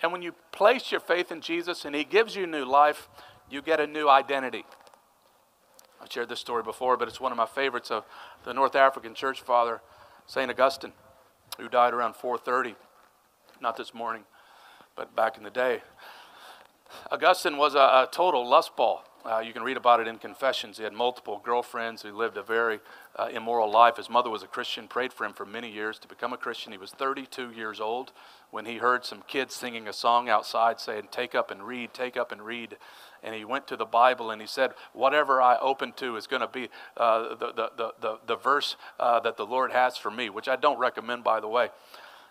And 0.01 0.11
when 0.11 0.21
you 0.21 0.33
place 0.51 0.91
your 0.91 0.99
faith 0.99 1.31
in 1.31 1.41
Jesus 1.41 1.85
and 1.85 1.95
He 1.95 2.03
gives 2.03 2.35
you 2.35 2.45
new 2.45 2.65
life, 2.65 3.09
you 3.49 3.61
get 3.61 3.79
a 3.79 3.87
new 3.87 4.07
identity. 4.07 4.65
I've 6.01 6.11
shared 6.11 6.29
this 6.29 6.39
story 6.39 6.63
before, 6.63 6.97
but 6.97 7.07
it's 7.07 7.19
one 7.19 7.31
of 7.31 7.37
my 7.37 7.45
favorites 7.45 7.89
of 7.89 8.05
the 8.43 8.53
North 8.53 8.75
African 8.75 9.13
church 9.13 9.41
father, 9.41 9.81
St. 10.27 10.49
Augustine, 10.49 10.93
who 11.57 11.67
died 11.67 11.93
around 11.93 12.15
430. 12.15 12.75
Not 13.59 13.77
this 13.77 13.93
morning, 13.93 14.23
but 14.95 15.15
back 15.15 15.37
in 15.37 15.43
the 15.43 15.49
day. 15.49 15.81
Augustine 17.11 17.57
was 17.57 17.73
a, 17.73 17.79
a 17.79 18.09
total 18.11 18.47
lust 18.47 18.75
ball. 18.75 19.03
Uh, 19.27 19.39
you 19.39 19.51
can 19.51 19.61
read 19.61 19.75
about 19.75 19.99
it 19.99 20.07
in 20.07 20.17
Confessions. 20.17 20.77
He 20.77 20.85
had 20.85 20.93
multiple 20.93 21.41
girlfriends. 21.43 22.01
He 22.01 22.11
lived 22.11 22.37
a 22.37 22.43
very 22.43 22.79
uh, 23.17 23.27
immoral 23.33 23.69
life. 23.69 23.97
His 23.97 24.09
mother 24.09 24.29
was 24.29 24.41
a 24.41 24.47
Christian, 24.47 24.87
prayed 24.87 25.11
for 25.11 25.25
him 25.25 25.33
for 25.33 25.45
many 25.45 25.69
years 25.69 25.99
to 25.99 26.07
become 26.07 26.31
a 26.31 26.37
Christian. 26.37 26.71
He 26.71 26.77
was 26.77 26.91
32 26.91 27.51
years 27.51 27.81
old 27.81 28.13
when 28.51 28.65
he 28.65 28.77
heard 28.77 29.03
some 29.03 29.23
kids 29.27 29.53
singing 29.53 29.85
a 29.85 29.91
song 29.91 30.29
outside 30.29 30.79
saying, 30.79 31.09
Take 31.11 31.35
up 31.35 31.51
and 31.51 31.63
read, 31.63 31.93
take 31.93 32.15
up 32.15 32.31
and 32.31 32.41
read. 32.41 32.77
And 33.21 33.35
he 33.35 33.43
went 33.43 33.67
to 33.67 33.75
the 33.75 33.85
Bible 33.85 34.31
and 34.31 34.39
he 34.39 34.47
said, 34.47 34.71
Whatever 34.93 35.41
I 35.41 35.57
open 35.57 35.91
to 35.97 36.15
is 36.15 36.25
going 36.25 36.41
to 36.41 36.47
be 36.47 36.69
uh, 36.95 37.35
the, 37.35 37.51
the, 37.51 37.71
the, 37.75 37.93
the, 37.99 38.19
the 38.27 38.35
verse 38.37 38.77
uh, 38.97 39.19
that 39.19 39.35
the 39.35 39.45
Lord 39.45 39.73
has 39.73 39.97
for 39.97 40.09
me, 40.09 40.29
which 40.29 40.47
I 40.47 40.55
don't 40.55 40.79
recommend, 40.79 41.25
by 41.25 41.41
the 41.41 41.49
way. 41.49 41.67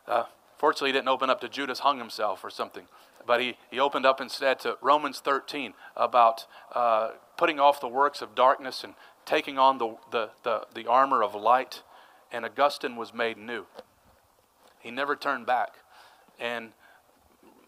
Uh, 0.08 0.24
fortunately, 0.56 0.88
he 0.88 0.92
didn't 0.94 1.08
open 1.08 1.28
up 1.28 1.42
to 1.42 1.48
Judas 1.50 1.80
hung 1.80 1.98
himself 1.98 2.42
or 2.42 2.48
something 2.48 2.86
but 3.26 3.40
he, 3.40 3.56
he 3.70 3.78
opened 3.80 4.06
up 4.06 4.20
instead 4.20 4.58
to 4.60 4.78
Romans 4.80 5.20
13 5.20 5.74
about 5.96 6.46
uh, 6.74 7.10
putting 7.36 7.58
off 7.60 7.80
the 7.80 7.88
works 7.88 8.22
of 8.22 8.34
darkness 8.34 8.84
and 8.84 8.94
taking 9.24 9.58
on 9.58 9.78
the, 9.78 9.96
the, 10.10 10.30
the, 10.42 10.66
the 10.74 10.86
armor 10.86 11.22
of 11.22 11.34
light. 11.34 11.82
And 12.32 12.44
Augustine 12.44 12.96
was 12.96 13.14
made 13.14 13.38
new. 13.38 13.66
He 14.80 14.90
never 14.90 15.16
turned 15.16 15.46
back. 15.46 15.74
And 16.38 16.72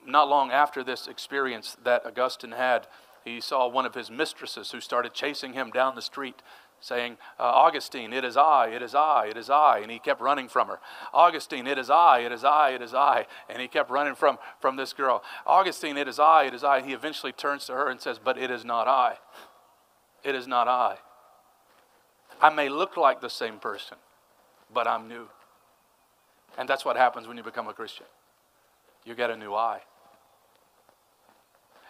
not 0.06 0.28
long 0.28 0.50
after 0.50 0.82
this 0.82 1.06
experience 1.06 1.76
that 1.84 2.04
Augustine 2.06 2.52
had, 2.52 2.86
he 3.24 3.40
saw 3.40 3.68
one 3.68 3.86
of 3.86 3.94
his 3.94 4.10
mistresses 4.10 4.70
who 4.70 4.80
started 4.80 5.12
chasing 5.12 5.52
him 5.52 5.70
down 5.70 5.94
the 5.94 6.02
street 6.02 6.42
saying, 6.80 7.16
uh, 7.38 7.42
Augustine, 7.42 8.12
it 8.12 8.24
is 8.24 8.36
I, 8.36 8.68
it 8.68 8.82
is 8.82 8.94
I, 8.94 9.26
it 9.26 9.36
is 9.36 9.50
I. 9.50 9.80
And 9.80 9.90
he 9.90 9.98
kept 9.98 10.20
running 10.20 10.48
from 10.48 10.68
her. 10.68 10.78
Augustine, 11.12 11.66
it 11.66 11.78
is 11.78 11.90
I, 11.90 12.20
it 12.20 12.32
is 12.32 12.44
I, 12.44 12.70
it 12.70 12.82
is 12.82 12.94
I. 12.94 13.26
And 13.48 13.60
he 13.60 13.68
kept 13.68 13.90
running 13.90 14.14
from, 14.14 14.38
from 14.60 14.76
this 14.76 14.92
girl. 14.92 15.22
Augustine, 15.46 15.96
it 15.96 16.08
is 16.08 16.18
I, 16.18 16.44
it 16.44 16.54
is 16.54 16.62
I. 16.62 16.78
And 16.78 16.86
he 16.86 16.92
eventually 16.92 17.32
turns 17.32 17.66
to 17.66 17.72
her 17.72 17.88
and 17.88 18.00
says, 18.00 18.18
But 18.22 18.38
it 18.38 18.50
is 18.50 18.64
not 18.64 18.86
I. 18.86 19.18
It 20.24 20.34
is 20.34 20.46
not 20.46 20.68
I. 20.68 20.98
I 22.40 22.50
may 22.50 22.68
look 22.68 22.96
like 22.96 23.20
the 23.20 23.30
same 23.30 23.58
person, 23.58 23.96
but 24.72 24.86
I'm 24.86 25.08
new. 25.08 25.28
And 26.56 26.68
that's 26.68 26.84
what 26.84 26.96
happens 26.96 27.26
when 27.26 27.36
you 27.36 27.42
become 27.42 27.68
a 27.68 27.72
Christian. 27.72 28.06
You 29.04 29.14
get 29.14 29.30
a 29.30 29.36
new 29.36 29.54
eye. 29.54 29.80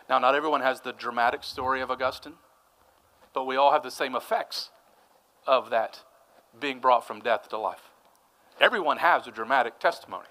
Now, 0.08 0.18
not 0.18 0.34
everyone 0.34 0.62
has 0.62 0.80
the 0.80 0.92
dramatic 0.92 1.44
story 1.44 1.82
of 1.82 1.90
Augustine, 1.90 2.34
but 3.34 3.44
we 3.44 3.56
all 3.56 3.72
have 3.72 3.82
the 3.82 3.90
same 3.90 4.14
effects 4.14 4.70
of 5.48 5.70
that 5.70 6.02
being 6.60 6.78
brought 6.78 7.06
from 7.06 7.20
death 7.20 7.48
to 7.48 7.58
life. 7.58 7.90
Everyone 8.60 8.98
has 8.98 9.26
a 9.26 9.30
dramatic 9.30 9.80
testimony 9.80 10.28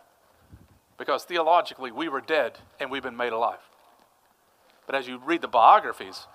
because 0.97 1.23
theologically 1.23 1.91
we 1.91 2.07
were 2.07 2.21
dead 2.21 2.59
and 2.79 2.91
we've 2.91 3.03
been 3.03 3.17
made 3.17 3.33
alive. 3.33 3.59
But 4.85 4.95
as 4.95 5.07
you 5.07 5.19
read 5.25 5.41
the 5.41 5.47
biographies, 5.47 6.27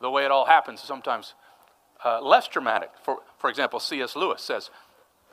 the 0.00 0.10
way 0.10 0.24
it 0.24 0.30
all 0.30 0.46
happens 0.46 0.80
is 0.80 0.86
sometimes 0.86 1.34
uh, 2.04 2.20
less 2.22 2.48
dramatic. 2.48 2.90
For, 3.02 3.18
for 3.38 3.50
example, 3.50 3.78
C.S. 3.78 4.16
Lewis 4.16 4.42
says, 4.42 4.70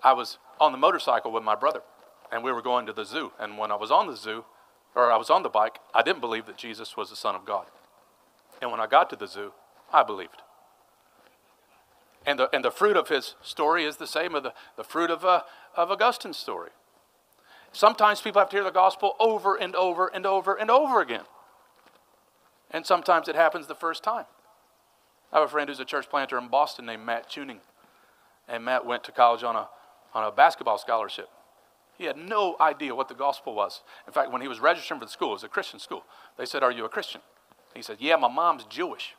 I 0.03 0.13
was 0.13 0.37
on 0.59 0.73
the 0.73 0.77
motorcycle 0.77 1.31
with 1.31 1.43
my 1.43 1.55
brother 1.55 1.81
and 2.31 2.43
we 2.43 2.51
were 2.51 2.61
going 2.61 2.85
to 2.87 2.93
the 2.93 3.05
zoo. 3.05 3.31
And 3.39 3.57
when 3.57 3.71
I 3.71 3.75
was 3.75 3.89
on 3.89 4.07
the 4.07 4.17
zoo, 4.17 4.43
or 4.95 5.11
I 5.11 5.17
was 5.17 5.29
on 5.29 5.43
the 5.43 5.49
bike, 5.49 5.79
I 5.93 6.01
didn't 6.01 6.21
believe 6.21 6.45
that 6.47 6.57
Jesus 6.57 6.97
was 6.97 7.09
the 7.09 7.15
Son 7.15 7.35
of 7.35 7.45
God. 7.45 7.67
And 8.61 8.71
when 8.71 8.79
I 8.79 8.87
got 8.87 9.09
to 9.11 9.15
the 9.15 9.27
zoo, 9.27 9.53
I 9.93 10.03
believed. 10.03 10.41
And 12.27 12.37
the, 12.37 12.49
and 12.53 12.63
the 12.63 12.71
fruit 12.71 12.97
of 12.97 13.07
his 13.07 13.35
story 13.41 13.85
is 13.85 13.95
the 13.95 14.05
same 14.05 14.35
as 14.35 14.43
the, 14.43 14.53
the 14.75 14.83
fruit 14.83 15.09
of, 15.09 15.23
uh, 15.23 15.41
of 15.75 15.89
Augustine's 15.89 16.37
story. 16.37 16.71
Sometimes 17.71 18.21
people 18.21 18.41
have 18.41 18.49
to 18.49 18.57
hear 18.57 18.65
the 18.65 18.69
gospel 18.69 19.15
over 19.17 19.55
and 19.55 19.73
over 19.75 20.07
and 20.07 20.25
over 20.25 20.53
and 20.53 20.69
over 20.69 21.01
again. 21.01 21.23
And 22.69 22.85
sometimes 22.85 23.29
it 23.29 23.35
happens 23.35 23.67
the 23.67 23.75
first 23.75 24.03
time. 24.03 24.25
I 25.31 25.39
have 25.39 25.47
a 25.47 25.51
friend 25.51 25.69
who's 25.69 25.79
a 25.79 25.85
church 25.85 26.09
planter 26.09 26.37
in 26.37 26.49
Boston 26.49 26.85
named 26.85 27.05
Matt 27.05 27.29
Tuning. 27.29 27.61
And 28.47 28.65
Matt 28.65 28.85
went 28.85 29.05
to 29.05 29.13
college 29.13 29.43
on 29.43 29.55
a, 29.55 29.69
on 30.13 30.25
a 30.25 30.31
basketball 30.31 30.77
scholarship. 30.77 31.29
He 31.97 32.05
had 32.05 32.17
no 32.17 32.57
idea 32.59 32.93
what 32.93 33.07
the 33.07 33.15
gospel 33.15 33.55
was. 33.55 33.81
In 34.05 34.13
fact, 34.13 34.31
when 34.31 34.41
he 34.41 34.47
was 34.47 34.59
registering 34.59 34.99
for 34.99 35.05
the 35.05 35.11
school, 35.11 35.29
it 35.29 35.33
was 35.33 35.43
a 35.43 35.49
Christian 35.49 35.79
school, 35.79 36.03
they 36.37 36.45
said, 36.45 36.61
Are 36.61 36.71
you 36.71 36.85
a 36.85 36.89
Christian? 36.89 37.21
He 37.73 37.81
said, 37.81 37.97
Yeah, 37.99 38.17
my 38.17 38.27
mom's 38.27 38.65
Jewish. 38.65 39.15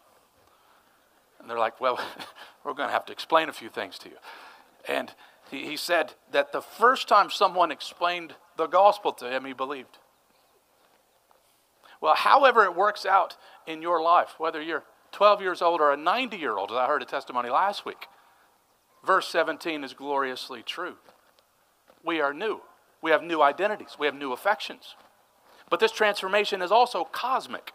And 1.41 1.49
they're 1.49 1.59
like, 1.59 1.81
well, 1.81 1.99
we're 2.65 2.75
going 2.75 2.89
to 2.89 2.93
have 2.93 3.07
to 3.07 3.13
explain 3.13 3.49
a 3.49 3.53
few 3.53 3.69
things 3.69 3.99
to 4.01 4.09
you. 4.09 4.17
And 4.87 5.13
he, 5.51 5.65
he 5.65 5.77
said 5.77 6.15
that 6.33 6.53
the 6.53 6.61
first 6.61 7.09
time 7.09 7.31
someone 7.31 7.71
explained 7.71 8.35
the 8.57 8.67
gospel 8.67 9.13
to 9.13 9.31
him, 9.31 9.45
he 9.45 9.53
believed. 9.53 9.99
Well, 12.01 12.15
however 12.15 12.65
it 12.65 12.77
works 12.77 13.05
out 13.05 13.37
in 13.67 13.83
your 13.83 14.03
life, 14.03 14.35
whether 14.39 14.63
you're 14.63 14.85
12 15.13 15.41
years 15.41 15.63
old 15.63 15.81
or 15.81 15.93
a 15.93 15.97
90 15.97 16.37
year 16.37 16.57
old, 16.57 16.71
as 16.71 16.77
I 16.77 16.87
heard 16.87 17.03
a 17.03 17.07
testimony 17.07 17.49
last 17.49 17.85
week, 17.85 18.07
verse 19.05 19.29
17 19.29 19.85
is 19.85 19.95
gloriously 19.95 20.63
true. 20.63 20.97
We 22.05 22.21
are 22.21 22.33
new. 22.33 22.61
We 23.03 23.11
have 23.11 23.23
new 23.23 23.43
identities. 23.43 23.97
We 23.99 24.07
have 24.07 24.15
new 24.15 24.33
affections. 24.33 24.95
But 25.71 25.81
this 25.81 25.93
transformation 25.93 26.63
is 26.63 26.73
also 26.73 27.05
cosmic. 27.05 27.73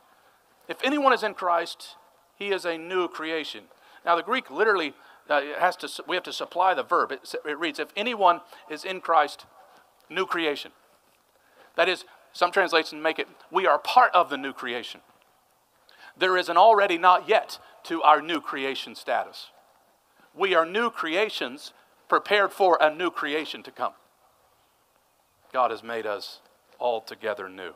If 0.67 0.77
anyone 0.83 1.13
is 1.13 1.23
in 1.23 1.33
Christ, 1.33 1.95
he 2.37 2.49
is 2.49 2.65
a 2.65 2.77
new 2.77 3.07
creation. 3.07 3.65
Now, 4.05 4.15
the 4.15 4.23
Greek 4.23 4.49
literally 4.51 4.93
uh, 5.29 5.41
has 5.59 5.75
to, 5.77 6.03
we 6.07 6.15
have 6.15 6.23
to 6.23 6.33
supply 6.33 6.73
the 6.73 6.83
verb. 6.83 7.11
It, 7.11 7.33
it 7.47 7.57
reads, 7.57 7.79
if 7.79 7.89
anyone 7.95 8.41
is 8.69 8.83
in 8.83 9.01
Christ, 9.01 9.45
new 10.09 10.25
creation. 10.25 10.71
That 11.75 11.89
is, 11.89 12.05
some 12.33 12.51
translations 12.51 13.01
make 13.01 13.19
it, 13.19 13.27
we 13.51 13.65
are 13.65 13.79
part 13.79 14.11
of 14.13 14.29
the 14.29 14.37
new 14.37 14.53
creation. 14.53 15.01
There 16.17 16.37
is 16.37 16.49
an 16.49 16.57
already 16.57 16.97
not 16.97 17.27
yet 17.27 17.59
to 17.83 18.01
our 18.03 18.21
new 18.21 18.41
creation 18.41 18.95
status. 18.95 19.47
We 20.35 20.53
are 20.53 20.65
new 20.65 20.89
creations 20.89 21.73
prepared 22.09 22.51
for 22.51 22.77
a 22.81 22.93
new 22.93 23.09
creation 23.09 23.63
to 23.63 23.71
come. 23.71 23.93
God 25.51 25.71
has 25.71 25.83
made 25.83 26.05
us 26.05 26.39
altogether 26.79 27.47
new. 27.47 27.73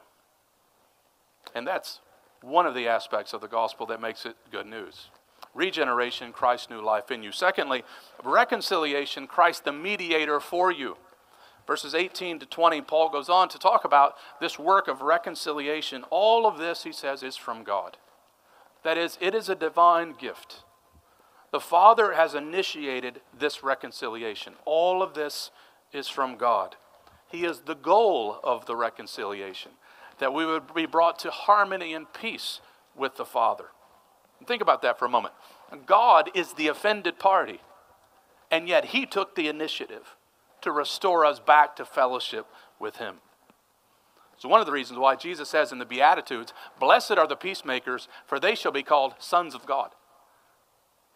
And 1.56 1.66
that's 1.68 2.00
one 2.42 2.66
of 2.66 2.76
the 2.76 2.88
aspects 2.88 3.34
of 3.34 3.42
the 3.42 3.48
gospel 3.48 3.86
that 3.88 4.02
makes 4.02 4.26
it 4.26 4.36
good 4.52 4.68
news. 4.68 5.10
Regeneration, 5.54 6.32
Christ's 6.32 6.70
new 6.70 6.82
life 6.82 7.10
in 7.10 7.24
you. 7.24 7.32
Secondly, 7.32 7.84
reconciliation, 8.24 9.28
Christ 9.28 9.66
the 9.66 9.72
mediator 9.72 10.40
for 10.40 10.72
you. 10.72 10.98
Verses 11.66 11.94
18 11.94 12.40
to 12.40 12.46
20, 12.46 12.82
Paul 12.82 13.10
goes 13.10 13.28
on 13.28 13.50
to 13.50 13.60
talk 13.60 13.84
about 13.84 14.16
this 14.40 14.58
work 14.58 14.88
of 14.88 15.02
reconciliation. 15.02 16.04
All 16.10 16.48
of 16.48 16.58
this, 16.58 16.84
he 16.84 16.94
says, 16.94 17.24
is 17.24 17.36
from 17.36 17.64
God. 17.64 17.98
That 18.84 18.98
is, 18.98 19.18
it 19.20 19.36
is 19.36 19.50
a 19.50 19.56
divine 19.56 20.14
gift. 20.18 20.64
The 21.52 21.60
Father 21.60 22.14
has 22.14 22.36
initiated 22.36 23.22
this 23.38 23.64
reconciliation. 23.64 24.54
All 24.64 25.02
of 25.02 25.14
this 25.14 25.52
is 25.92 26.08
from 26.08 26.38
God. 26.38 26.76
He 27.30 27.46
is 27.46 27.62
the 27.62 27.76
goal 27.76 28.40
of 28.44 28.66
the 28.66 28.76
reconciliation 28.76 29.72
that 30.20 30.34
we 30.34 30.46
would 30.46 30.74
be 30.74 30.86
brought 30.86 31.20
to 31.20 31.32
harmony 31.32 31.94
and 31.94 32.12
peace 32.14 32.60
with 32.96 33.16
the 33.18 33.26
Father. 33.26 33.66
Think 34.46 34.62
about 34.62 34.82
that 34.84 35.00
for 35.00 35.06
a 35.06 35.10
moment. 35.10 35.34
God 35.86 36.30
is 36.34 36.54
the 36.54 36.68
offended 36.68 37.20
party, 37.20 37.60
and 38.52 38.68
yet 38.68 38.86
He 38.86 39.06
took 39.06 39.36
the 39.36 39.48
initiative 39.48 40.16
to 40.62 40.72
restore 40.72 41.26
us 41.26 41.40
back 41.40 41.76
to 41.76 41.86
fellowship 41.86 42.46
with 42.80 42.98
Him. 42.98 43.16
So, 44.38 44.48
one 44.48 44.60
of 44.60 44.68
the 44.68 44.72
reasons 44.72 45.00
why 45.00 45.16
Jesus 45.16 45.50
says 45.50 45.72
in 45.72 45.80
the 45.80 45.86
Beatitudes, 45.86 46.54
Blessed 46.80 47.12
are 47.12 47.28
the 47.28 47.36
peacemakers, 47.36 48.08
for 48.26 48.40
they 48.40 48.54
shall 48.54 48.72
be 48.72 48.84
called 48.84 49.16
sons 49.20 49.56
of 49.56 49.66
God. 49.66 49.92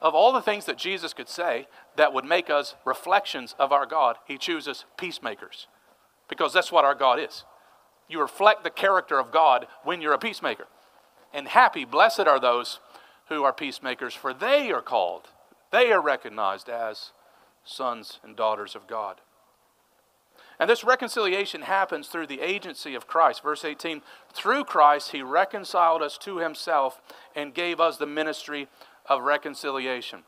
Of 0.01 0.15
all 0.15 0.33
the 0.33 0.41
things 0.41 0.65
that 0.65 0.79
Jesus 0.79 1.13
could 1.13 1.29
say 1.29 1.67
that 1.95 2.11
would 2.11 2.25
make 2.25 2.49
us 2.49 2.75
reflections 2.83 3.53
of 3.59 3.71
our 3.71 3.85
God, 3.85 4.17
He 4.25 4.39
chooses 4.39 4.85
peacemakers, 4.97 5.67
because 6.27 6.53
that's 6.53 6.71
what 6.71 6.85
our 6.85 6.95
God 6.95 7.19
is. 7.19 7.45
You 8.12 8.19
reflect 8.19 8.63
the 8.63 8.69
character 8.69 9.19
of 9.19 9.32
God 9.32 9.67
when 9.84 10.02
you're 10.02 10.13
a 10.13 10.19
peacemaker. 10.19 10.67
And 11.34 11.47
happy, 11.47 11.86
blessed 11.86 12.28
are 12.28 12.39
those 12.39 12.80
who 13.30 13.43
are 13.45 13.54
peacemakers, 13.54 14.13
for 14.13 14.34
they 14.34 14.69
are 14.71 14.82
called, 14.82 15.30
they 15.71 15.93
are 15.93 16.02
recognized 16.02 16.67
as 16.67 17.12
sons 17.63 18.19
and 18.21 18.36
daughters 18.36 18.76
of 18.76 18.88
God. 18.88 19.21
And 20.60 20.69
this 20.69 20.84
reconciliation 20.84 21.62
happens 21.62 22.08
through 22.08 22.28
the 22.28 22.41
agency 22.41 22.93
of 22.93 23.08
Christ. 23.08 23.41
Verse 23.41 23.63
18 23.63 24.02
Through 24.34 24.65
Christ, 24.65 25.12
he 25.12 25.21
reconciled 25.21 26.02
us 26.04 26.17
to 26.19 26.38
himself 26.38 27.00
and 27.34 27.54
gave 27.54 27.80
us 27.80 27.97
the 27.97 28.06
ministry 28.06 28.67
of 29.08 29.24
reconciliation. 29.24 30.24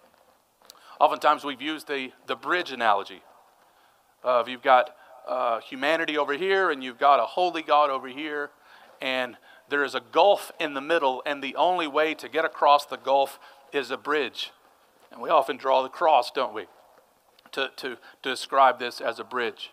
Oftentimes, 1.00 1.44
we've 1.44 1.62
used 1.62 1.88
the, 1.88 2.14
the 2.28 2.36
bridge 2.36 2.72
analogy 2.72 3.22
of 4.24 4.48
you've 4.48 4.64
got 4.64 4.96
uh, 5.28 5.60
humanity 5.62 6.18
over 6.18 6.34
here, 6.34 6.72
and 6.72 6.84
you've 6.84 7.00
got 7.00 7.20
a 7.20 7.26
holy 7.26 7.62
God 7.62 7.90
over 7.90 8.08
here, 8.08 8.50
and 9.02 9.38
there 9.70 9.84
is 9.84 9.96
a 9.96 10.02
gulf 10.12 10.52
in 10.60 10.74
the 10.74 10.82
middle, 10.82 11.22
and 11.26 11.44
the 11.44 11.56
only 11.56 11.88
way 11.88 12.14
to 12.16 12.30
get 12.30 12.46
across 12.46 12.86
the 12.86 12.98
gulf 12.98 13.40
is 13.72 13.92
a 13.92 13.98
bridge. 13.98 14.52
And 15.12 15.22
we 15.22 15.30
often 15.30 15.58
draw 15.58 15.82
the 15.84 15.90
cross, 15.90 16.32
don't 16.32 16.54
we, 16.54 16.66
to, 17.52 17.70
to, 17.78 17.90
to 17.90 17.98
describe 18.24 18.80
this 18.80 19.02
as 19.02 19.20
a 19.20 19.24
bridge. 19.24 19.72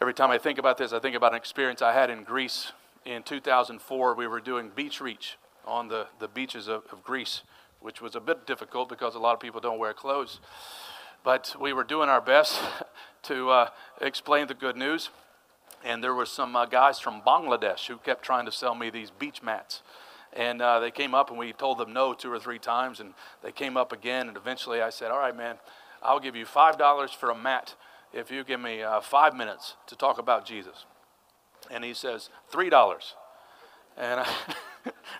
Every 0.00 0.14
time 0.14 0.30
I 0.30 0.38
think 0.38 0.58
about 0.58 0.78
this, 0.78 0.92
I 0.92 0.98
think 0.98 1.14
about 1.14 1.32
an 1.32 1.38
experience 1.38 1.80
I 1.80 1.92
had 1.92 2.10
in 2.10 2.24
Greece 2.24 2.72
in 3.04 3.22
2004. 3.22 4.14
We 4.14 4.26
were 4.26 4.40
doing 4.40 4.70
beach 4.74 5.00
reach 5.00 5.36
on 5.64 5.88
the, 5.88 6.08
the 6.18 6.28
beaches 6.28 6.66
of, 6.66 6.82
of 6.90 7.04
Greece 7.04 7.42
which 7.82 8.00
was 8.00 8.14
a 8.14 8.20
bit 8.20 8.46
difficult 8.46 8.88
because 8.88 9.14
a 9.14 9.18
lot 9.18 9.34
of 9.34 9.40
people 9.40 9.60
don't 9.60 9.78
wear 9.78 9.92
clothes. 9.92 10.40
But 11.24 11.54
we 11.60 11.72
were 11.72 11.84
doing 11.84 12.08
our 12.08 12.20
best 12.20 12.60
to 13.24 13.50
uh, 13.50 13.68
explain 14.00 14.46
the 14.46 14.54
good 14.54 14.76
news. 14.76 15.10
And 15.84 16.02
there 16.02 16.14
were 16.14 16.26
some 16.26 16.54
uh, 16.54 16.66
guys 16.66 17.00
from 17.00 17.22
Bangladesh 17.22 17.86
who 17.88 17.96
kept 17.96 18.24
trying 18.24 18.46
to 18.46 18.52
sell 18.52 18.74
me 18.74 18.90
these 18.90 19.10
beach 19.10 19.42
mats. 19.42 19.82
And 20.32 20.62
uh, 20.62 20.80
they 20.80 20.90
came 20.90 21.14
up 21.14 21.30
and 21.30 21.38
we 21.38 21.52
told 21.52 21.78
them 21.78 21.92
no 21.92 22.14
two 22.14 22.32
or 22.32 22.38
three 22.38 22.58
times. 22.58 23.00
And 23.00 23.14
they 23.42 23.52
came 23.52 23.76
up 23.76 23.92
again. 23.92 24.28
And 24.28 24.36
eventually 24.36 24.80
I 24.80 24.90
said, 24.90 25.10
All 25.10 25.18
right, 25.18 25.36
man, 25.36 25.56
I'll 26.02 26.20
give 26.20 26.36
you 26.36 26.46
$5 26.46 27.14
for 27.14 27.30
a 27.30 27.34
mat 27.34 27.74
if 28.12 28.30
you 28.30 28.44
give 28.44 28.60
me 28.60 28.82
uh, 28.82 29.00
five 29.00 29.34
minutes 29.34 29.76
to 29.86 29.96
talk 29.96 30.18
about 30.18 30.46
Jesus. 30.46 30.84
And 31.70 31.84
he 31.84 31.94
says, 31.94 32.28
$3. 32.52 33.02
And 33.96 34.20
I, 34.20 34.26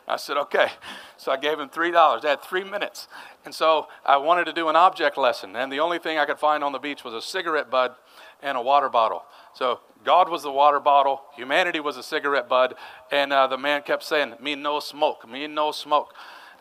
I 0.08 0.16
said, 0.16 0.36
okay. 0.36 0.68
So 1.16 1.32
I 1.32 1.36
gave 1.36 1.58
him 1.58 1.68
$3. 1.68 2.24
I 2.24 2.28
had 2.28 2.42
three 2.42 2.64
minutes. 2.64 3.08
And 3.44 3.54
so 3.54 3.88
I 4.04 4.16
wanted 4.16 4.44
to 4.46 4.52
do 4.52 4.68
an 4.68 4.76
object 4.76 5.16
lesson. 5.16 5.56
And 5.56 5.72
the 5.72 5.80
only 5.80 5.98
thing 5.98 6.18
I 6.18 6.24
could 6.24 6.38
find 6.38 6.64
on 6.64 6.72
the 6.72 6.78
beach 6.78 7.04
was 7.04 7.14
a 7.14 7.22
cigarette 7.22 7.70
butt 7.70 7.98
and 8.42 8.58
a 8.58 8.62
water 8.62 8.88
bottle. 8.88 9.24
So 9.54 9.80
God 10.04 10.28
was 10.28 10.42
the 10.42 10.50
water 10.50 10.80
bottle, 10.80 11.22
humanity 11.36 11.78
was 11.78 11.96
a 11.96 12.02
cigarette 12.02 12.48
bud, 12.48 12.74
and 13.10 13.32
uh, 13.32 13.46
the 13.46 13.58
man 13.58 13.82
kept 13.82 14.02
saying, 14.02 14.34
Me 14.40 14.54
no 14.54 14.80
smoke, 14.80 15.28
me 15.28 15.46
no 15.46 15.70
smoke. 15.70 16.14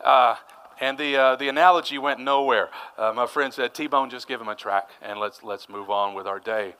Uh, 0.04 0.36
and 0.80 0.98
the, 0.98 1.16
uh, 1.16 1.36
the 1.36 1.48
analogy 1.48 1.98
went 1.98 2.20
nowhere. 2.20 2.68
Uh, 2.98 3.12
my 3.14 3.26
friend 3.26 3.52
said, 3.52 3.74
T 3.74 3.86
Bone, 3.86 4.10
just 4.10 4.28
give 4.28 4.40
him 4.40 4.48
a 4.48 4.54
tract 4.54 4.92
and 5.00 5.18
let's, 5.18 5.42
let's 5.42 5.68
move 5.68 5.90
on 5.90 6.14
with 6.14 6.26
our 6.26 6.38
day. 6.38 6.74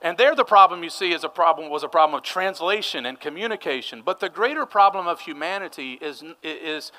And 0.00 0.16
there, 0.16 0.34
the 0.34 0.44
problem 0.44 0.84
you 0.84 0.90
see 0.90 1.12
is 1.12 1.24
a 1.24 1.28
problem 1.28 1.70
was 1.70 1.82
a 1.82 1.88
problem 1.88 2.16
of 2.16 2.24
translation 2.24 3.04
and 3.04 3.18
communication. 3.18 4.02
But 4.04 4.20
the 4.20 4.28
greater 4.28 4.64
problem 4.64 5.08
of 5.08 5.20
humanity 5.20 5.94
is, 5.94 6.22
is 6.42 6.92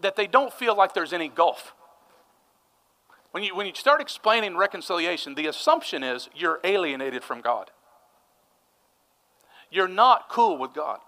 that 0.00 0.16
they 0.16 0.26
don't 0.26 0.52
feel 0.52 0.76
like 0.76 0.94
there's 0.94 1.12
any 1.12 1.28
gulf. 1.28 1.74
When 3.30 3.44
you, 3.44 3.54
when 3.54 3.66
you 3.66 3.74
start 3.74 4.00
explaining 4.00 4.56
reconciliation, 4.56 5.34
the 5.34 5.46
assumption 5.46 6.02
is 6.02 6.28
you're 6.34 6.60
alienated 6.64 7.22
from 7.22 7.40
God. 7.40 7.70
You're 9.70 9.88
not 9.88 10.28
cool 10.28 10.58
with 10.58 10.72
God. 10.72 10.98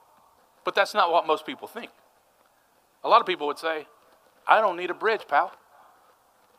But 0.65 0.75
that's 0.75 0.95
not 0.95 1.13
what 1.13 1.27
most 1.27 1.47
people 1.47 1.69
think. 1.69 1.91
A 3.05 3.09
lot 3.09 3.21
of 3.21 3.27
people 3.27 3.47
would 3.47 3.59
say, 3.59 3.87
I 4.49 4.61
don't 4.61 4.77
need 4.77 4.91
a 4.91 4.95
bridge, 4.95 5.23
pal. 5.29 5.53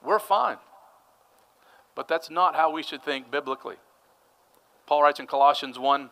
We're 0.04 0.20
fine. 0.20 0.58
But 1.96 2.08
that's 2.08 2.30
not 2.30 2.56
how 2.56 2.72
we 2.72 2.84
should 2.84 3.04
think 3.04 3.30
biblically. 3.30 3.76
Paul 4.88 5.04
writes 5.04 5.20
in 5.20 5.28
Colossians 5.28 5.78
1 5.78 6.10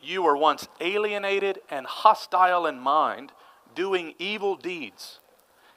You 0.00 0.22
were 0.22 0.36
once 0.36 0.68
alienated 0.80 1.60
and 1.68 1.86
hostile 1.86 2.66
in 2.66 2.78
mind, 2.78 3.32
doing 3.74 4.14
evil 4.18 4.56
deeds. 4.56 5.18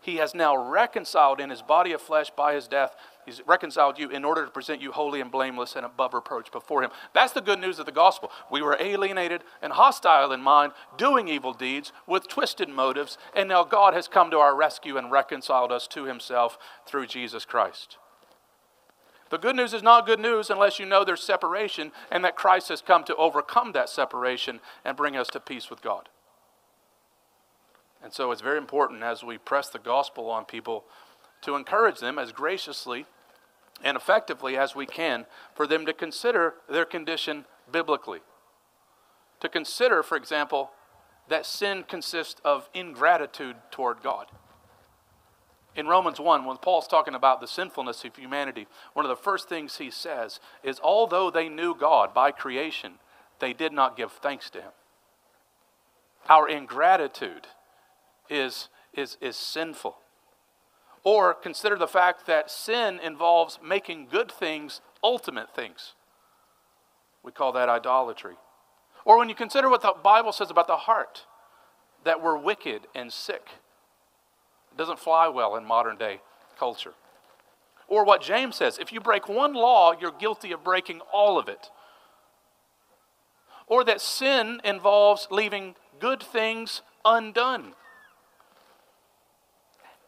He 0.02 0.18
has 0.18 0.36
now 0.36 0.56
reconciled 0.56 1.40
in 1.42 1.50
his 1.50 1.64
body 1.64 1.92
of 1.92 2.00
flesh 2.00 2.30
by 2.30 2.54
his 2.54 2.68
death. 2.68 2.96
He's 3.26 3.42
reconciled 3.48 3.98
you 3.98 4.10
in 4.12 4.24
order 4.24 4.46
to 4.46 4.52
present 4.52 4.80
you 4.80 4.92
holy 4.92 5.20
and 5.20 5.32
blameless 5.32 5.76
and 5.76 5.84
above 5.84 6.14
reproach 6.14 6.52
before 6.52 6.84
him. 6.84 6.92
That's 7.16 7.34
the 7.34 7.42
good 7.42 7.60
news 7.60 7.80
of 7.80 7.88
the 7.88 7.92
gospel. 7.92 8.30
We 8.52 8.62
were 8.62 8.78
alienated 8.80 9.44
and 9.64 9.74
hostile 9.74 10.32
in 10.32 10.42
mind, 10.42 10.74
doing 10.96 11.28
evil 11.28 11.54
deeds 11.54 11.92
with 12.06 12.28
twisted 12.28 12.70
motives, 12.70 13.18
and 13.36 13.50
now 13.50 13.64
God 13.64 13.96
has 13.96 14.08
come 14.08 14.30
to 14.30 14.38
our 14.38 14.56
rescue 14.56 14.96
and 14.96 15.12
reconciled 15.12 15.72
us 15.72 15.88
to 15.88 16.04
himself 16.04 16.60
through 16.86 17.08
Jesus 17.08 17.44
Christ. 17.44 17.98
The 19.30 19.38
good 19.38 19.56
news 19.56 19.74
is 19.74 19.82
not 19.82 20.06
good 20.06 20.20
news 20.20 20.50
unless 20.50 20.80
you 20.80 20.86
know 20.86 21.04
there's 21.04 21.24
separation 21.24 21.92
and 22.12 22.24
that 22.24 22.36
Christ 22.36 22.70
has 22.70 22.82
come 22.82 23.04
to 23.06 23.16
overcome 23.16 23.72
that 23.72 23.90
separation 23.90 24.60
and 24.84 24.96
bring 24.96 25.18
us 25.18 25.28
to 25.30 25.40
peace 25.40 25.70
with 25.70 25.82
God. 25.82 26.10
And 28.04 28.14
so 28.14 28.32
it's 28.32 28.42
very 28.42 28.60
important 28.60 29.02
as 29.02 29.24
we 29.24 29.40
press 29.40 29.70
the 29.70 29.80
gospel 29.80 30.30
on 30.30 30.46
people 30.46 30.86
to 31.42 31.56
encourage 31.56 32.00
them 32.00 32.20
as 32.20 32.32
graciously 32.32 33.08
and 33.84 33.98
effectively 33.98 34.58
as 34.58 34.76
we 34.76 34.86
can 34.86 35.26
for 35.56 35.66
them 35.66 35.86
to 35.88 35.94
consider 35.94 36.54
their 36.70 36.86
condition 36.86 37.46
biblically. 37.72 38.20
To 39.40 39.50
consider, 39.50 40.04
for 40.04 40.18
example, 40.18 40.72
that 41.30 41.48
sin 41.48 41.84
consists 41.88 42.40
of 42.46 42.70
ingratitude 42.76 43.56
toward 43.72 44.04
God. 44.04 44.28
In 45.76 45.88
Romans 45.88 46.20
1, 46.20 46.46
when 46.46 46.58
Paul's 46.58 46.88
talking 46.88 47.16
about 47.16 47.42
the 47.42 47.48
sinfulness 47.48 48.06
of 48.06 48.16
humanity, 48.16 48.68
one 48.94 49.06
of 49.06 49.10
the 49.10 49.22
first 49.22 49.50
things 49.50 49.78
he 49.78 49.92
says 49.92 50.40
is 50.64 50.80
although 50.80 51.30
they 51.30 51.50
knew 51.50 51.76
God 51.76 52.14
by 52.14 52.32
creation, 52.32 52.94
they 53.40 53.52
did 53.52 53.74
not 53.74 53.98
give 53.98 54.14
thanks 54.14 54.50
to 54.52 54.62
him. 54.62 54.72
Our 56.30 56.48
ingratitude 56.48 57.48
is, 58.30 58.70
is, 58.94 59.18
is 59.20 59.36
sinful. 59.36 59.98
Or 61.04 61.34
consider 61.34 61.76
the 61.76 61.88
fact 61.88 62.26
that 62.26 62.50
sin 62.50 63.00
involves 63.04 63.60
making 63.64 64.08
good 64.10 64.32
things 64.32 64.82
ultimate 65.04 65.54
things. 65.54 65.94
We 67.22 67.32
call 67.32 67.52
that 67.52 67.70
idolatry. 67.70 68.36
Or 69.04 69.18
when 69.18 69.30
you 69.30 69.36
consider 69.36 69.70
what 69.70 69.82
the 69.82 69.94
Bible 70.04 70.32
says 70.32 70.50
about 70.50 70.68
the 70.68 70.78
heart, 70.78 71.26
that 72.06 72.24
we're 72.24 72.38
wicked 72.38 72.88
and 72.96 73.12
sick 73.12 73.50
doesn't 74.78 75.00
fly 75.00 75.28
well 75.28 75.56
in 75.56 75.66
modern 75.66 75.98
day 75.98 76.22
culture. 76.58 76.94
Or 77.88 78.04
what 78.04 78.22
James 78.22 78.56
says 78.56 78.78
if 78.78 78.92
you 78.92 79.00
break 79.00 79.30
one 79.30 79.54
law, 79.54 79.94
you're 80.00 80.12
guilty 80.12 80.52
of 80.52 80.64
breaking 80.64 81.02
all 81.14 81.38
of 81.38 81.48
it. 81.48 81.70
Or 83.68 83.84
that 83.84 84.02
sin 84.02 84.62
involves 84.64 85.28
leaving 85.32 85.76
good 86.00 86.22
things 86.22 86.82
undone. 87.04 87.74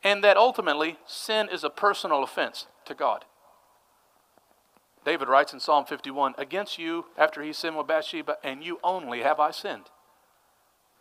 And 0.04 0.24
that 0.24 0.38
ultimately, 0.38 0.98
sin 1.06 1.50
is 1.52 1.64
a 1.64 1.70
personal 1.70 2.24
offense 2.24 2.68
to 2.86 2.94
God. 2.94 3.26
David 5.04 5.28
writes 5.28 5.54
in 5.54 5.60
Psalm 5.60 5.86
51 5.86 6.36
Against 6.38 6.78
you, 6.78 7.06
after 7.18 7.42
he 7.42 7.52
sinned 7.52 7.78
with 7.78 7.88
Bathsheba, 7.88 8.38
and 8.44 8.64
you 8.64 8.80
only 8.84 9.22
have 9.22 9.40
I 9.40 9.52
sinned. 9.52 9.86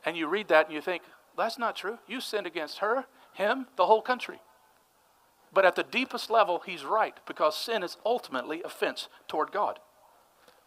And 0.04 0.16
you 0.16 0.28
read 0.28 0.48
that 0.48 0.66
and 0.66 0.74
you 0.74 0.80
think, 0.80 1.02
that's 1.36 1.58
not 1.58 1.76
true. 1.76 1.98
You 2.06 2.20
sinned 2.20 2.46
against 2.46 2.78
her 2.78 3.04
him, 3.36 3.66
the 3.76 3.86
whole 3.86 4.02
country. 4.02 4.40
But 5.52 5.64
at 5.64 5.76
the 5.76 5.82
deepest 5.82 6.30
level, 6.30 6.62
he's 6.66 6.84
right 6.84 7.14
because 7.26 7.56
sin 7.56 7.82
is 7.82 7.96
ultimately 8.04 8.62
offense 8.62 9.08
toward 9.28 9.52
God, 9.52 9.78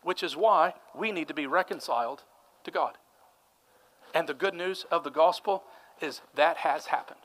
which 0.02 0.24
is 0.24 0.36
why 0.36 0.74
we 0.96 1.12
need 1.12 1.28
to 1.28 1.34
be 1.34 1.46
reconciled 1.46 2.24
to 2.64 2.72
God. 2.72 2.98
And 4.14 4.28
the 4.28 4.34
good 4.34 4.54
news 4.54 4.86
of 4.90 5.04
the 5.04 5.12
gospel 5.12 5.64
is 6.02 6.22
that 6.36 6.58
has 6.58 6.88
happened. 6.88 7.20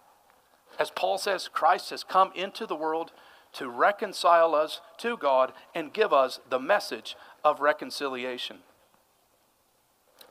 As 0.78 0.90
Paul 0.90 1.18
says, 1.18 1.48
Christ 1.48 1.90
has 1.90 2.04
come 2.04 2.33
into 2.35 2.66
the 2.66 2.76
world 2.76 3.12
to 3.54 3.68
reconcile 3.68 4.54
us 4.54 4.80
to 4.98 5.16
God 5.16 5.52
and 5.74 5.92
give 5.92 6.12
us 6.12 6.40
the 6.50 6.59
message 6.59 7.16
of 7.44 7.61
reconciliation. 7.61 8.59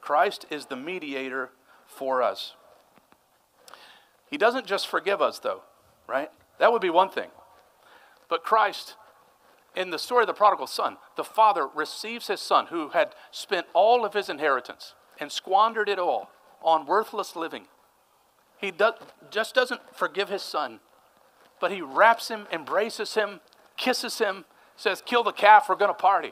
Christ 0.01 0.45
is 0.49 0.65
the 0.65 0.75
mediator 0.75 1.51
for 1.87 2.21
us. 2.21 2.55
He 4.33 4.37
doesn't 4.37 4.65
just 4.65 4.87
forgive 4.87 5.21
us, 5.21 5.37
though, 5.37 5.61
right? 6.07 6.31
That 6.57 6.71
would 6.71 6.81
be 6.81 6.89
one 6.89 7.11
thing. 7.11 7.29
But 8.27 8.43
Christ, 8.43 8.95
in 9.75 9.91
the 9.91 9.99
story 9.99 10.23
of 10.23 10.27
the 10.27 10.33
prodigal 10.33 10.65
son, 10.65 10.97
the 11.15 11.23
father 11.23 11.67
receives 11.67 12.25
his 12.25 12.41
son 12.41 12.65
who 12.71 12.89
had 12.89 13.13
spent 13.29 13.67
all 13.75 14.03
of 14.03 14.15
his 14.15 14.29
inheritance 14.29 14.95
and 15.19 15.31
squandered 15.31 15.87
it 15.87 15.99
all 15.99 16.31
on 16.63 16.87
worthless 16.87 17.35
living. 17.35 17.67
He 18.57 18.71
do, 18.71 18.93
just 19.29 19.53
doesn't 19.53 19.81
forgive 19.95 20.29
his 20.29 20.41
son, 20.41 20.79
but 21.61 21.71
he 21.71 21.83
wraps 21.83 22.29
him, 22.29 22.47
embraces 22.51 23.13
him, 23.13 23.39
kisses 23.77 24.17
him, 24.17 24.45
says, 24.75 25.03
Kill 25.05 25.23
the 25.23 25.31
calf, 25.31 25.69
we're 25.69 25.75
going 25.75 25.91
to 25.91 25.93
party. 25.93 26.31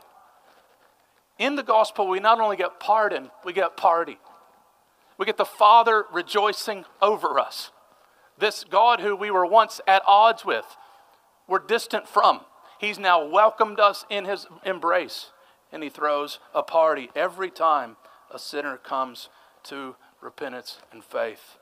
In 1.38 1.56
the 1.56 1.62
gospel, 1.62 2.08
we 2.08 2.20
not 2.20 2.40
only 2.40 2.58
get 2.58 2.80
pardon, 2.80 3.30
we 3.46 3.54
get 3.54 3.78
party. 3.78 4.18
We 5.20 5.28
get 5.28 5.38
the 5.38 5.46
Father 5.46 6.06
rejoicing 6.12 6.86
over 7.00 7.38
us. 7.38 7.70
This 8.38 8.64
God 8.64 9.02
who 9.02 9.16
we 9.16 9.32
were 9.32 9.46
once 9.46 9.82
at 9.88 10.04
odds 10.08 10.46
with, 10.46 10.66
we're 11.48 11.60
distant 11.60 12.08
from. 12.08 12.42
He's 12.80 12.98
now 12.98 13.24
welcomed 13.24 13.80
us 13.80 14.06
in 14.10 14.26
his 14.26 14.48
embrace, 14.66 15.32
and 15.72 15.84
he 15.84 15.90
throws 15.90 16.40
a 16.54 16.64
party 16.64 17.10
every 17.16 17.52
time 17.52 17.98
a 18.34 18.40
sinner 18.40 18.78
comes 18.78 19.30
to 19.64 19.96
repentance 20.22 20.80
and 20.92 21.04
faith. 21.04 21.58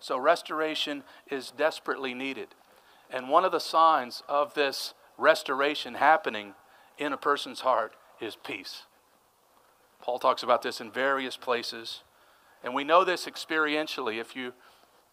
So, 0.00 0.18
restoration 0.18 1.04
is 1.30 1.52
desperately 1.52 2.12
needed. 2.12 2.48
And 3.08 3.28
one 3.28 3.44
of 3.44 3.52
the 3.52 3.60
signs 3.60 4.22
of 4.28 4.54
this 4.54 4.94
restoration 5.16 5.94
happening 5.94 6.54
in 6.98 7.12
a 7.12 7.16
person's 7.16 7.60
heart 7.60 7.94
is 8.20 8.36
peace. 8.36 8.82
Paul 10.00 10.18
talks 10.18 10.42
about 10.42 10.62
this 10.62 10.80
in 10.80 10.90
various 10.90 11.36
places. 11.36 12.02
And 12.64 12.74
we 12.74 12.84
know 12.84 13.04
this 13.04 13.26
experientially. 13.26 14.20
If 14.20 14.34
you 14.34 14.52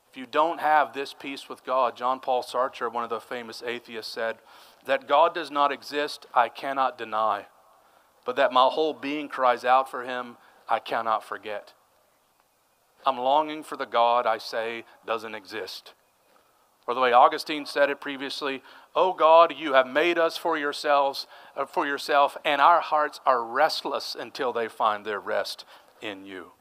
if 0.10 0.18
you 0.18 0.26
don't 0.26 0.60
have 0.60 0.94
this 0.94 1.14
peace 1.14 1.48
with 1.48 1.64
God, 1.64 1.96
John 1.96 2.20
Paul 2.20 2.42
Sartre, 2.42 2.92
one 2.92 3.04
of 3.04 3.12
the 3.12 3.20
famous 3.20 3.62
atheists, 3.62 4.12
said, 4.12 4.38
That 4.86 5.08
God 5.08 5.36
does 5.36 5.52
not 5.52 5.72
exist, 5.72 6.26
I 6.34 6.50
cannot 6.50 6.98
deny, 6.98 7.46
but 8.26 8.36
that 8.36 8.52
my 8.52 8.68
whole 8.68 8.94
being 8.94 9.28
cries 9.28 9.64
out 9.64 9.90
for 9.90 10.04
him, 10.04 10.38
I 10.68 10.80
cannot 10.80 11.24
forget. 11.24 11.74
I'm 13.06 13.18
longing 13.18 13.64
for 13.64 13.78
the 13.78 13.86
God 13.86 14.26
I 14.26 14.40
say 14.40 14.84
doesn't 15.06 15.36
exist. 15.36 15.94
Or 16.88 16.96
the 16.96 17.02
way 17.02 17.14
Augustine 17.14 17.68
said 17.68 17.92
it 17.92 18.02
previously, 18.02 18.64
"O 18.96 19.14
God, 19.14 19.56
you 19.56 19.74
have 19.74 19.86
made 19.86 20.18
us 20.18 20.38
for 20.38 20.58
yourselves, 20.58 21.28
uh, 21.56 21.66
for 21.66 21.86
yourself, 21.86 22.36
and 22.44 22.60
our 22.60 22.82
hearts 22.82 23.22
are 23.28 23.44
restless 23.44 24.16
until 24.16 24.52
they 24.52 24.68
find 24.68 25.06
their 25.06 25.20
rest 25.20 25.66
in 26.02 26.26
you." 26.26 26.54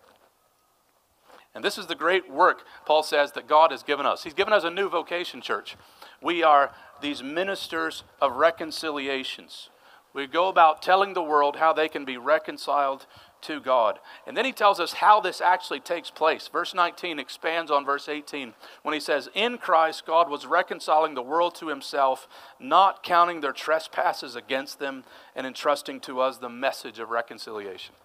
And 1.59 1.65
this 1.65 1.77
is 1.77 1.89
the 1.89 1.97
great 1.97 2.31
work, 2.31 2.63
Paul 2.87 3.03
says, 3.03 3.33
that 3.33 3.49
God 3.49 3.73
has 3.73 3.83
given 3.83 4.07
us. 4.07 4.23
He's 4.23 4.33
given 4.33 4.53
us 4.53 4.63
a 4.63 4.71
new 4.71 4.89
vocation, 4.89 5.41
church. 5.41 5.77
We 6.23 6.45
are 6.45 6.73
these 7.01 7.21
ministers 7.21 8.05
of 8.21 8.37
reconciliations. 8.37 9.69
We 10.15 10.29
go 10.29 10.47
about 10.47 10.83
telling 10.83 11.15
the 11.15 11.23
world 11.23 11.57
how 11.57 11.73
they 11.73 11.89
can 11.89 12.05
be 12.05 12.17
reconciled 12.17 13.07
to 13.41 13.61
God. 13.61 13.99
And 14.25 14.37
then 14.37 14.45
he 14.45 14.53
tells 14.53 14.79
us 14.79 14.93
how 14.93 15.19
this 15.19 15.41
actually 15.41 15.81
takes 15.81 16.13
place. 16.13 16.47
Verse 16.47 16.75
19 16.75 17.19
expands 17.19 17.73
on 17.73 17.85
verse 17.85 18.09
18 18.09 18.55
when 18.85 18.95
he 18.95 19.01
says, 19.01 19.29
In 19.35 19.59
Christ, 19.59 20.07
God 20.07 20.31
was 20.31 20.47
reconciling 20.47 21.15
the 21.15 21.23
world 21.23 21.57
to 21.57 21.67
himself, 21.67 22.29
not 22.61 23.03
counting 23.03 23.41
their 23.41 23.51
trespasses 23.53 24.37
against 24.37 24.79
them, 24.79 25.03
and 25.35 25.45
entrusting 25.45 25.99
to 26.03 26.21
us 26.21 26.39
the 26.39 26.49
message 26.49 27.01
of 27.01 27.11
reconciliation. 27.11 27.97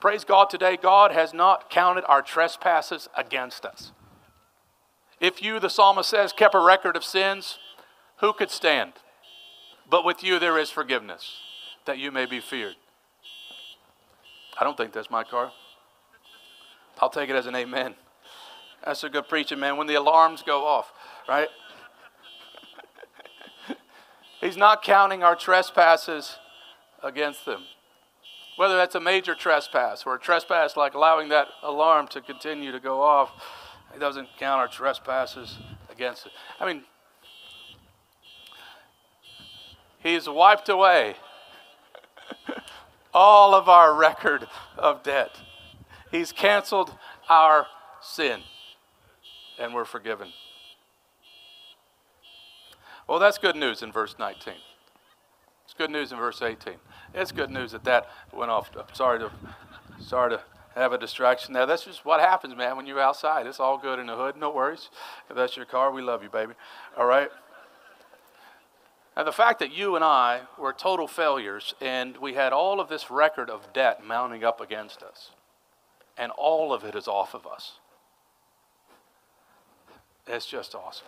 Praise 0.00 0.24
God 0.24 0.50
today, 0.50 0.76
God 0.76 1.12
has 1.12 1.32
not 1.32 1.70
counted 1.70 2.04
our 2.06 2.22
trespasses 2.22 3.08
against 3.16 3.64
us. 3.64 3.92
If 5.20 5.42
you, 5.42 5.60
the 5.60 5.70
psalmist 5.70 6.10
says, 6.10 6.32
kept 6.32 6.54
a 6.54 6.60
record 6.60 6.96
of 6.96 7.04
sins, 7.04 7.58
who 8.18 8.32
could 8.32 8.50
stand? 8.50 8.94
But 9.88 10.04
with 10.04 10.24
you 10.24 10.38
there 10.38 10.58
is 10.58 10.70
forgiveness, 10.70 11.36
that 11.84 11.98
you 11.98 12.10
may 12.10 12.26
be 12.26 12.40
feared. 12.40 12.76
I 14.58 14.64
don't 14.64 14.76
think 14.76 14.92
that's 14.92 15.10
my 15.10 15.24
car. 15.24 15.52
I'll 17.00 17.10
take 17.10 17.30
it 17.30 17.36
as 17.36 17.46
an 17.46 17.54
amen. 17.54 17.94
That's 18.84 19.04
a 19.04 19.08
good 19.08 19.28
preaching, 19.28 19.60
man. 19.60 19.76
When 19.76 19.86
the 19.86 19.94
alarms 19.94 20.42
go 20.42 20.64
off, 20.64 20.92
right? 21.28 21.48
He's 24.40 24.56
not 24.56 24.82
counting 24.82 25.22
our 25.22 25.36
trespasses 25.36 26.36
against 27.02 27.44
them. 27.44 27.62
Whether 28.62 28.76
that's 28.76 28.94
a 28.94 29.00
major 29.00 29.34
trespass 29.34 30.04
or 30.06 30.14
a 30.14 30.20
trespass 30.20 30.76
like 30.76 30.94
allowing 30.94 31.30
that 31.30 31.48
alarm 31.64 32.06
to 32.06 32.20
continue 32.20 32.70
to 32.70 32.78
go 32.78 33.02
off, 33.02 33.32
it 33.92 33.98
doesn't 33.98 34.28
count 34.38 34.60
our 34.60 34.68
trespasses 34.68 35.58
against 35.90 36.26
it. 36.26 36.32
I 36.60 36.72
mean, 36.72 36.84
he's 39.98 40.28
wiped 40.28 40.68
away 40.68 41.16
all 43.12 43.56
of 43.56 43.68
our 43.68 43.92
record 43.92 44.46
of 44.78 45.02
debt. 45.02 45.40
He's 46.12 46.30
canceled 46.30 46.96
our 47.28 47.66
sin, 48.00 48.42
and 49.58 49.74
we're 49.74 49.84
forgiven. 49.84 50.28
Well, 53.08 53.18
that's 53.18 53.38
good 53.38 53.56
news 53.56 53.82
in 53.82 53.90
verse 53.90 54.14
19. 54.20 54.54
It's 55.64 55.74
good 55.74 55.90
news 55.90 56.12
in 56.12 56.18
verse 56.18 56.40
18. 56.40 56.74
It's 57.14 57.32
good 57.32 57.50
news 57.50 57.72
that 57.72 57.84
that 57.84 58.08
went 58.32 58.50
off. 58.50 58.70
sorry 58.94 59.18
to, 59.18 59.30
sorry 60.00 60.30
to 60.30 60.40
have 60.74 60.92
a 60.92 60.98
distraction 60.98 61.52
there. 61.52 61.66
That's 61.66 61.84
just 61.84 62.04
what 62.04 62.20
happens, 62.20 62.56
man, 62.56 62.76
when 62.76 62.86
you're 62.86 63.00
outside. 63.00 63.46
It's 63.46 63.60
all 63.60 63.76
good 63.76 63.98
in 63.98 64.06
the 64.06 64.16
hood. 64.16 64.36
No 64.36 64.50
worries. 64.50 64.88
If 65.28 65.36
that's 65.36 65.56
your 65.56 65.66
car, 65.66 65.92
we 65.92 66.02
love 66.02 66.22
you, 66.22 66.30
baby. 66.30 66.54
All 66.96 67.06
right? 67.06 67.28
Now, 69.16 69.24
the 69.24 69.32
fact 69.32 69.58
that 69.58 69.72
you 69.72 69.94
and 69.94 70.02
I 70.02 70.42
were 70.58 70.72
total 70.72 71.06
failures 71.06 71.74
and 71.82 72.16
we 72.16 72.32
had 72.32 72.54
all 72.54 72.80
of 72.80 72.88
this 72.88 73.10
record 73.10 73.50
of 73.50 73.72
debt 73.74 74.04
mounting 74.04 74.42
up 74.42 74.60
against 74.60 75.02
us, 75.02 75.32
and 76.16 76.32
all 76.32 76.72
of 76.72 76.82
it 76.84 76.94
is 76.94 77.06
off 77.06 77.34
of 77.34 77.46
us. 77.46 77.74
It's 80.26 80.46
just 80.46 80.74
awesome. 80.74 81.06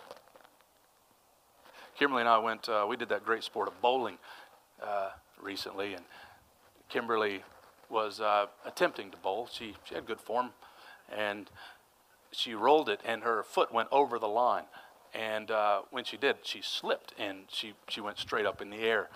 Kimberly 1.97 2.21
and 2.21 2.29
I 2.29 2.37
went, 2.37 2.69
uh, 2.69 2.85
we 2.87 2.95
did 2.95 3.09
that 3.09 3.25
great 3.25 3.43
sport 3.43 3.67
of 3.67 3.81
bowling 3.81 4.17
uh, 4.83 5.09
recently, 5.41 5.93
and 5.93 6.05
Kimberly 6.89 7.43
was 7.89 8.19
uh, 8.19 8.47
attempting 8.65 9.11
to 9.11 9.17
bowl. 9.17 9.47
She, 9.51 9.75
she 9.83 9.95
had 9.95 10.05
good 10.05 10.19
form, 10.19 10.51
and 11.15 11.49
she 12.31 12.53
rolled 12.53 12.89
it, 12.89 13.01
and 13.05 13.23
her 13.23 13.43
foot 13.43 13.73
went 13.73 13.89
over 13.91 14.19
the 14.19 14.27
line. 14.27 14.65
And 15.15 15.49
uh, 15.49 15.81
when 15.91 16.03
she 16.03 16.17
did, 16.17 16.37
she 16.43 16.61
slipped 16.61 17.13
and 17.17 17.45
she, 17.47 17.73
she 17.87 18.01
went 18.01 18.19
straight 18.19 18.45
up 18.45 18.61
in 18.61 18.69
the 18.69 18.77
air. 18.77 19.09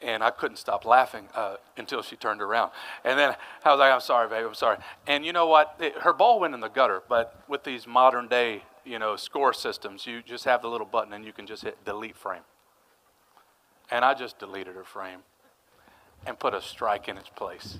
And 0.00 0.22
I 0.22 0.30
couldn't 0.30 0.56
stop 0.56 0.84
laughing 0.84 1.28
uh, 1.34 1.56
until 1.76 2.02
she 2.02 2.16
turned 2.16 2.40
around. 2.40 2.70
And 3.04 3.18
then 3.18 3.34
I 3.64 3.70
was 3.70 3.78
like, 3.78 3.92
I'm 3.92 4.00
sorry, 4.00 4.28
babe, 4.28 4.46
I'm 4.46 4.54
sorry. 4.54 4.78
And 5.06 5.24
you 5.24 5.32
know 5.32 5.46
what? 5.46 5.76
It, 5.80 5.96
her 5.98 6.12
ball 6.12 6.40
went 6.40 6.54
in 6.54 6.60
the 6.60 6.68
gutter, 6.68 7.02
but 7.08 7.42
with 7.48 7.64
these 7.64 7.86
modern 7.86 8.28
day, 8.28 8.62
you 8.84 8.98
know, 8.98 9.16
score 9.16 9.52
systems, 9.52 10.06
you 10.06 10.22
just 10.22 10.44
have 10.44 10.62
the 10.62 10.68
little 10.68 10.86
button 10.86 11.12
and 11.12 11.24
you 11.24 11.32
can 11.32 11.46
just 11.46 11.62
hit 11.62 11.84
delete 11.84 12.16
frame. 12.16 12.42
And 13.90 14.04
I 14.04 14.14
just 14.14 14.38
deleted 14.38 14.74
her 14.74 14.84
frame 14.84 15.20
and 16.26 16.38
put 16.38 16.54
a 16.54 16.62
strike 16.62 17.08
in 17.08 17.16
its 17.16 17.28
place. 17.28 17.78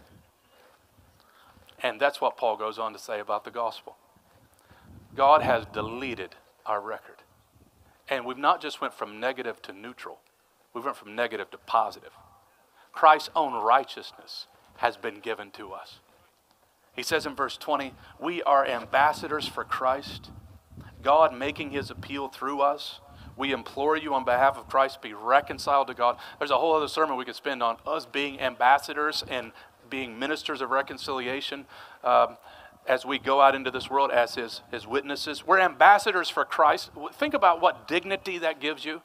And 1.83 2.00
that's 2.00 2.20
what 2.20 2.37
Paul 2.37 2.57
goes 2.57 2.78
on 2.78 2.92
to 2.92 2.98
say 2.98 3.20
about 3.20 3.44
the 3.44 3.50
gospel. 3.50 3.96
God 5.14 5.42
has 5.42 5.66
deleted 5.66 6.35
our 6.64 6.81
record. 6.81 7.16
And 8.09 8.24
we've 8.24 8.38
not 8.38 8.61
just 8.61 8.81
went 8.81 8.94
from 8.94 9.20
negative 9.20 9.61
to 9.62 9.72
neutral. 9.72 10.18
We 10.74 10.81
went 10.81 10.96
from 10.96 11.14
negative 11.14 11.50
to 11.50 11.59
positive. 11.59 12.12
Christ's 12.92 13.31
own 13.35 13.55
righteousness 13.55 14.46
has 14.76 14.96
been 14.96 15.20
given 15.20 15.50
to 15.52 15.72
us. 15.72 15.98
He 16.94 17.02
says 17.02 17.26
in 17.26 17.35
verse 17.35 17.57
20, 17.57 17.94
We 18.20 18.42
are 18.42 18.66
ambassadors 18.66 19.48
for 19.48 19.64
Christ, 19.64 20.31
God 21.02 21.35
making 21.35 21.70
his 21.70 21.90
appeal 21.90 22.28
through 22.28 22.61
us. 22.61 23.00
We 23.37 23.53
implore 23.53 23.97
you 23.97 24.14
on 24.14 24.25
behalf 24.25 24.57
of 24.59 24.68
Christ, 24.68 25.01
be 25.03 25.14
reconciled 25.14 25.88
to 25.88 25.95
God. 25.95 26.18
There's 26.38 26.51
a 26.51 26.59
whole 26.59 26.75
other 26.75 26.88
sermon 26.88 27.16
we 27.16 27.25
could 27.25 27.35
spend 27.35 27.62
on 27.62 27.77
us 27.87 28.07
being 28.07 28.40
ambassadors 28.40 29.25
and 29.29 29.53
being 29.88 30.18
ministers 30.18 30.61
of 30.61 30.71
reconciliation. 30.71 31.66
Um, 32.05 32.37
as 32.87 33.07
we 33.07 33.18
go 33.18 33.40
out 33.40 33.55
into 33.55 33.71
this 33.71 33.88
world 33.88 34.11
as 34.11 34.35
his, 34.35 34.61
his 34.71 34.87
witnesses. 34.87 35.47
We're 35.47 35.61
ambassadors 35.61 36.29
for 36.29 36.45
Christ. 36.45 36.90
Think 37.12 37.35
about 37.35 37.61
what 37.61 37.87
dignity 37.87 38.38
that 38.38 38.61
gives 38.61 38.85
you. 38.85 39.03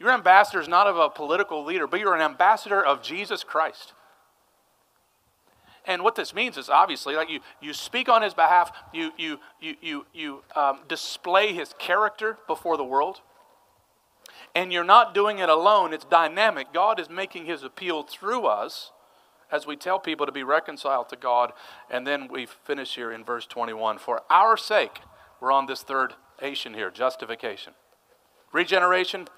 You're 0.00 0.12
ambassadors 0.12 0.68
not 0.68 0.86
of 0.86 0.96
a 0.96 1.08
political 1.08 1.64
leader, 1.64 1.86
but 1.86 2.00
you're 2.00 2.14
an 2.14 2.22
ambassador 2.22 2.84
of 2.84 3.02
Jesus 3.02 3.44
Christ. 3.44 3.92
And 5.86 6.02
what 6.02 6.14
this 6.14 6.34
means 6.34 6.56
is 6.56 6.68
obviously 6.68 7.14
like 7.14 7.28
you, 7.30 7.40
you 7.60 7.74
speak 7.74 8.08
on 8.08 8.22
his 8.22 8.34
behalf, 8.34 8.72
you, 8.92 9.12
you, 9.18 9.38
you, 9.60 9.74
you, 9.82 10.06
you 10.14 10.42
um, 10.56 10.80
display 10.88 11.52
his 11.52 11.74
character 11.78 12.38
before 12.46 12.76
the 12.76 12.84
world. 12.84 13.20
And 14.54 14.72
you're 14.72 14.84
not 14.84 15.14
doing 15.14 15.38
it 15.38 15.48
alone, 15.48 15.92
it's 15.92 16.04
dynamic. 16.04 16.72
God 16.72 17.00
is 17.00 17.10
making 17.10 17.46
his 17.46 17.62
appeal 17.62 18.02
through 18.02 18.46
us 18.46 18.92
as 19.50 19.66
we 19.66 19.76
tell 19.76 19.98
people 19.98 20.26
to 20.26 20.32
be 20.32 20.42
reconciled 20.42 21.08
to 21.10 21.16
God. 21.16 21.52
And 21.90 22.06
then 22.06 22.28
we 22.28 22.46
finish 22.46 22.94
here 22.94 23.12
in 23.12 23.24
verse 23.24 23.46
21 23.46 23.98
For 23.98 24.22
our 24.30 24.56
sake, 24.56 25.00
we're 25.40 25.52
on 25.52 25.66
this 25.66 25.82
third 25.82 26.14
Asian 26.40 26.74
here 26.74 26.90
justification. 26.90 27.74
Regeneration, 28.52 29.28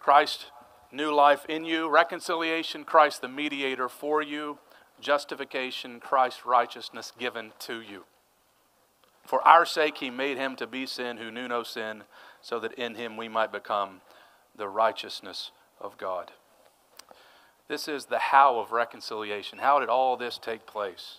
Christ, 0.00 0.46
new 0.90 1.14
life 1.14 1.44
in 1.48 1.64
you. 1.64 1.88
Reconciliation, 1.88 2.84
Christ, 2.84 3.20
the 3.20 3.28
mediator 3.28 3.88
for 3.88 4.22
you. 4.22 4.58
Justification, 5.02 5.98
Christ's 5.98 6.46
righteousness 6.46 7.12
given 7.18 7.52
to 7.58 7.80
you. 7.80 8.04
For 9.26 9.46
our 9.46 9.66
sake, 9.66 9.98
he 9.98 10.10
made 10.10 10.36
him 10.36 10.56
to 10.56 10.66
be 10.66 10.86
sin 10.86 11.16
who 11.16 11.30
knew 11.30 11.48
no 11.48 11.64
sin, 11.64 12.04
so 12.40 12.58
that 12.60 12.72
in 12.74 12.94
him 12.94 13.16
we 13.16 13.28
might 13.28 13.52
become 13.52 14.00
the 14.56 14.68
righteousness 14.68 15.50
of 15.80 15.98
God. 15.98 16.30
This 17.68 17.88
is 17.88 18.06
the 18.06 18.18
how 18.18 18.58
of 18.58 18.70
reconciliation. 18.70 19.58
How 19.58 19.80
did 19.80 19.88
all 19.88 20.16
this 20.16 20.38
take 20.38 20.66
place? 20.66 21.18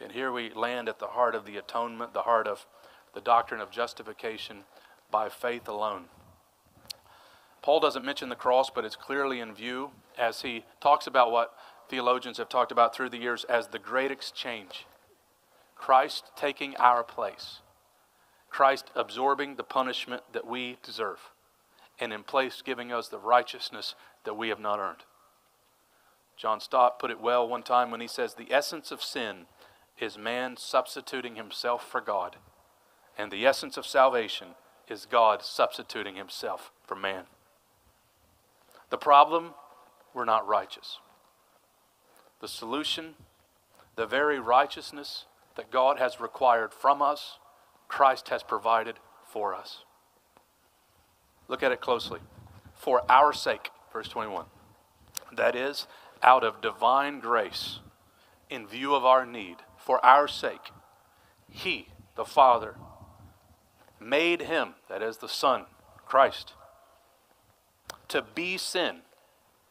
And 0.00 0.12
here 0.12 0.30
we 0.30 0.50
land 0.50 0.88
at 0.88 0.98
the 0.98 1.08
heart 1.08 1.34
of 1.34 1.46
the 1.46 1.56
atonement, 1.56 2.12
the 2.12 2.22
heart 2.22 2.46
of 2.46 2.66
the 3.14 3.20
doctrine 3.20 3.60
of 3.62 3.70
justification 3.70 4.64
by 5.10 5.30
faith 5.30 5.68
alone. 5.68 6.04
Paul 7.62 7.80
doesn't 7.80 8.04
mention 8.04 8.28
the 8.28 8.36
cross, 8.36 8.70
but 8.70 8.84
it's 8.84 8.94
clearly 8.94 9.40
in 9.40 9.54
view 9.54 9.90
as 10.18 10.42
he 10.42 10.64
talks 10.80 11.06
about 11.06 11.32
what 11.32 11.54
theologians 11.88 12.38
have 12.38 12.48
talked 12.48 12.72
about 12.72 12.94
through 12.94 13.10
the 13.10 13.18
years 13.18 13.44
as 13.44 13.68
the 13.68 13.78
great 13.78 14.10
exchange. 14.10 14.86
Christ 15.74 16.30
taking 16.36 16.74
our 16.76 17.04
place, 17.04 17.60
Christ 18.48 18.90
absorbing 18.94 19.56
the 19.56 19.62
punishment 19.62 20.22
that 20.32 20.46
we 20.46 20.78
deserve, 20.82 21.30
and 22.00 22.12
in 22.12 22.22
place 22.22 22.62
giving 22.64 22.92
us 22.92 23.08
the 23.08 23.18
righteousness 23.18 23.94
that 24.24 24.34
we 24.34 24.48
have 24.48 24.58
not 24.58 24.78
earned. 24.78 25.04
John 26.36 26.60
Stott 26.60 26.98
put 26.98 27.10
it 27.10 27.20
well 27.20 27.48
one 27.48 27.62
time 27.62 27.90
when 27.90 28.00
he 28.00 28.08
says, 28.08 28.34
The 28.34 28.52
essence 28.52 28.90
of 28.90 29.02
sin 29.02 29.46
is 29.98 30.18
man 30.18 30.56
substituting 30.56 31.36
himself 31.36 31.86
for 31.86 32.00
God, 32.00 32.36
and 33.16 33.30
the 33.30 33.46
essence 33.46 33.76
of 33.76 33.86
salvation 33.86 34.48
is 34.88 35.06
God 35.06 35.42
substituting 35.42 36.16
himself 36.16 36.72
for 36.86 36.94
man. 36.94 37.24
The 38.90 38.98
problem, 38.98 39.54
we're 40.14 40.24
not 40.24 40.46
righteous. 40.46 40.98
The 42.40 42.48
solution, 42.48 43.14
the 43.96 44.06
very 44.06 44.38
righteousness 44.38 45.24
that 45.56 45.70
God 45.70 45.98
has 45.98 46.20
required 46.20 46.72
from 46.72 47.00
us, 47.00 47.38
Christ 47.88 48.28
has 48.28 48.42
provided 48.42 48.96
for 49.26 49.54
us. 49.54 49.84
Look 51.48 51.62
at 51.62 51.72
it 51.72 51.80
closely. 51.80 52.20
For 52.74 53.02
our 53.10 53.32
sake, 53.32 53.70
verse 53.92 54.08
21. 54.08 54.46
That 55.32 55.56
is, 55.56 55.86
out 56.22 56.44
of 56.44 56.60
divine 56.60 57.20
grace, 57.20 57.80
in 58.50 58.66
view 58.66 58.94
of 58.94 59.04
our 59.04 59.24
need, 59.26 59.56
for 59.76 60.04
our 60.04 60.28
sake, 60.28 60.72
He, 61.50 61.88
the 62.16 62.24
Father, 62.24 62.74
made 64.00 64.42
Him, 64.42 64.74
that 64.88 65.02
is 65.02 65.18
the 65.18 65.28
Son, 65.28 65.64
Christ, 66.04 66.52
to 68.08 68.22
be 68.22 68.56
sin. 68.56 68.98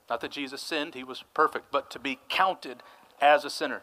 Not 0.09 0.21
that 0.21 0.31
Jesus 0.31 0.61
sinned, 0.61 0.93
He 0.93 1.03
was 1.03 1.23
perfect, 1.33 1.71
but 1.71 1.89
to 1.91 1.99
be 1.99 2.19
counted 2.29 2.83
as 3.21 3.45
a 3.45 3.49
sinner. 3.49 3.81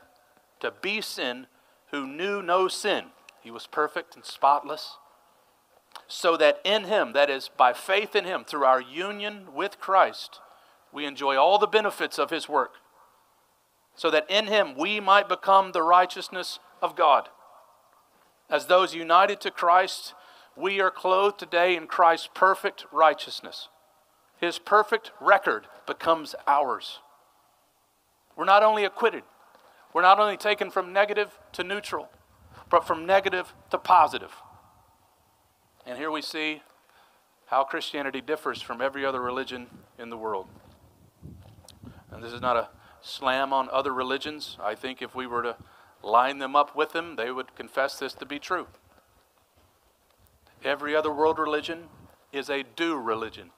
To 0.60 0.72
be 0.82 1.00
sin 1.00 1.46
who 1.90 2.06
knew 2.06 2.42
no 2.42 2.68
sin. 2.68 3.06
He 3.40 3.50
was 3.50 3.66
perfect 3.66 4.14
and 4.14 4.24
spotless 4.24 4.96
so 6.06 6.36
that 6.36 6.60
in 6.64 6.84
Him, 6.84 7.12
that 7.12 7.30
is, 7.30 7.50
by 7.56 7.72
faith 7.72 8.14
in 8.14 8.24
Him, 8.24 8.44
through 8.44 8.64
our 8.64 8.80
union 8.80 9.54
with 9.54 9.80
Christ, 9.80 10.40
we 10.92 11.06
enjoy 11.06 11.36
all 11.36 11.58
the 11.58 11.66
benefits 11.66 12.18
of 12.18 12.30
His 12.30 12.48
work. 12.48 12.74
So 13.94 14.10
that 14.10 14.30
in 14.30 14.46
Him 14.46 14.76
we 14.76 15.00
might 15.00 15.28
become 15.28 15.72
the 15.72 15.82
righteousness 15.82 16.58
of 16.80 16.96
God. 16.96 17.28
As 18.50 18.66
those 18.66 18.94
united 18.94 19.40
to 19.40 19.50
Christ, 19.50 20.14
we 20.56 20.80
are 20.80 20.90
clothed 20.90 21.38
today 21.38 21.76
in 21.76 21.86
Christ's 21.86 22.28
perfect 22.34 22.84
righteousness. 22.92 23.68
His 24.42 24.58
perfect 24.58 25.12
record 25.20 25.68
becomes 25.86 26.34
ours. 26.48 26.98
We're 28.34 28.44
not 28.44 28.64
only 28.64 28.84
acquitted, 28.84 29.22
we're 29.94 30.02
not 30.02 30.18
only 30.18 30.36
taken 30.36 30.68
from 30.68 30.92
negative 30.92 31.38
to 31.52 31.62
neutral, 31.62 32.10
but 32.68 32.84
from 32.84 33.06
negative 33.06 33.54
to 33.70 33.78
positive. 33.78 34.32
And 35.86 35.96
here 35.96 36.10
we 36.10 36.22
see 36.22 36.62
how 37.46 37.62
Christianity 37.62 38.20
differs 38.20 38.60
from 38.60 38.80
every 38.80 39.06
other 39.06 39.22
religion 39.22 39.68
in 39.96 40.10
the 40.10 40.16
world. 40.16 40.48
And 42.10 42.20
this 42.20 42.32
is 42.32 42.40
not 42.40 42.56
a 42.56 42.68
slam 43.00 43.52
on 43.52 43.68
other 43.70 43.94
religions. 43.94 44.58
I 44.60 44.74
think 44.74 45.00
if 45.00 45.14
we 45.14 45.28
were 45.28 45.44
to 45.44 45.56
line 46.02 46.38
them 46.38 46.56
up 46.56 46.74
with 46.74 46.90
them, 46.90 47.14
they 47.14 47.30
would 47.30 47.54
confess 47.54 47.96
this 47.96 48.14
to 48.14 48.26
be 48.26 48.40
true. 48.40 48.66
Every 50.64 50.96
other 50.96 51.12
world 51.12 51.38
religion 51.38 51.84
is 52.32 52.50
a 52.50 52.64
do 52.64 52.96
religion. 52.96 53.52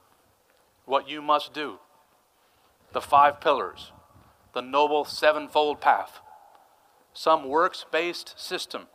What 0.85 1.09
you 1.09 1.23
must 1.23 1.53
do. 1.53 1.79
The 2.92 3.01
five 3.01 3.40
pillars, 3.40 3.92
the 4.53 4.62
noble 4.62 5.05
sevenfold 5.05 5.81
path, 5.81 6.20
some 7.12 7.49
works 7.49 7.85
based 7.90 8.38
system 8.38 8.87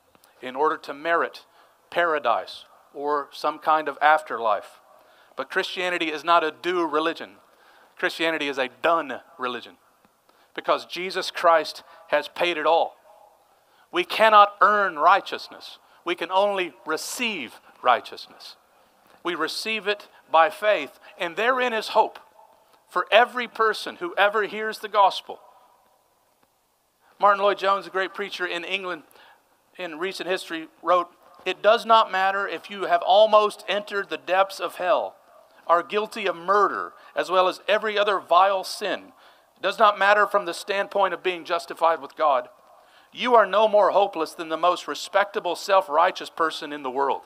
in 0.42 0.56
order 0.56 0.78
to 0.78 0.94
merit 0.94 1.46
paradise 1.90 2.66
or 2.94 3.30
some 3.32 3.60
kind 3.60 3.88
of 3.88 3.98
afterlife. 4.02 4.80
But 5.36 5.50
Christianity 5.50 6.12
is 6.12 6.24
not 6.24 6.44
a 6.44 6.54
do 6.62 6.86
religion, 6.86 7.32
Christianity 7.98 8.48
is 8.48 8.58
a 8.58 8.70
done 8.82 9.22
religion 9.38 9.74
because 10.56 10.86
Jesus 10.86 11.32
Christ 11.32 11.84
has 12.10 12.28
paid 12.28 12.58
it 12.58 12.66
all. 12.66 12.96
We 13.92 14.04
cannot 14.04 14.56
earn 14.62 14.98
righteousness, 14.98 15.80
we 16.06 16.16
can 16.16 16.32
only 16.32 16.74
receive 16.86 17.60
righteousness. 17.82 18.56
We 19.24 19.36
receive 19.36 19.88
it 19.88 20.08
by 20.32 20.50
faith, 20.50 21.00
and 21.18 21.36
therein 21.36 21.74
is 21.74 21.90
hope 21.90 22.20
for 22.90 23.06
every 23.12 23.48
person 23.48 23.98
who 23.98 24.16
ever 24.18 24.44
hears 24.44 24.80
the 24.80 24.88
gospel. 24.88 25.40
Martyn 27.20 27.44
Lloyd-Jones, 27.44 27.86
a 27.86 27.90
great 27.90 28.14
preacher 28.14 28.46
in 28.46 28.64
England 28.64 29.04
in 29.78 30.00
recent 30.00 30.30
history, 30.30 30.68
wrote 30.82 31.10
it 31.46 31.62
does 31.62 31.86
not 31.86 32.12
matter 32.12 32.48
if 32.48 32.70
you 32.70 32.84
have 32.84 33.02
almost 33.02 33.64
entered 33.68 34.10
the 34.10 34.18
depths 34.18 34.60
of 34.60 34.76
hell, 34.76 35.16
are 35.68 35.84
guilty 35.84 36.28
of 36.28 36.36
murder, 36.36 36.94
as 37.16 37.30
well 37.30 37.48
as 37.48 37.62
every 37.68 37.98
other 37.98 38.20
vile 38.20 38.64
sin. 38.64 39.14
It 39.56 39.64
does 39.64 39.80
not 39.80 40.00
matter 40.00 40.26
from 40.28 40.46
the 40.46 40.54
standpoint 40.54 41.14
of 41.14 41.24
being 41.24 41.46
justified 41.46 42.02
with 42.02 42.16
God. 42.16 42.50
You 43.12 43.36
are 43.36 43.46
no 43.46 43.68
more 43.68 43.92
hopeless 43.92 44.34
than 44.34 44.50
the 44.50 44.58
most 44.58 44.88
respectable, 44.88 45.56
self 45.56 45.90
righteous 45.90 46.30
person 46.30 46.74
in 46.74 46.84
the 46.84 46.90
world. 46.90 47.22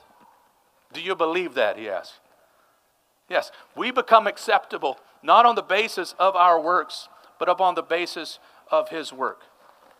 Do 0.92 1.00
you 1.00 1.14
believe 1.14 1.54
that? 1.54 1.76
He 1.76 1.88
asked. 1.88 2.20
Yes, 3.28 3.50
we 3.76 3.90
become 3.90 4.26
acceptable 4.26 4.98
not 5.22 5.46
on 5.46 5.54
the 5.54 5.62
basis 5.62 6.14
of 6.18 6.36
our 6.36 6.60
works, 6.60 7.08
but 7.38 7.48
upon 7.48 7.74
the 7.74 7.82
basis 7.82 8.38
of 8.70 8.90
His 8.90 9.12
work. 9.12 9.42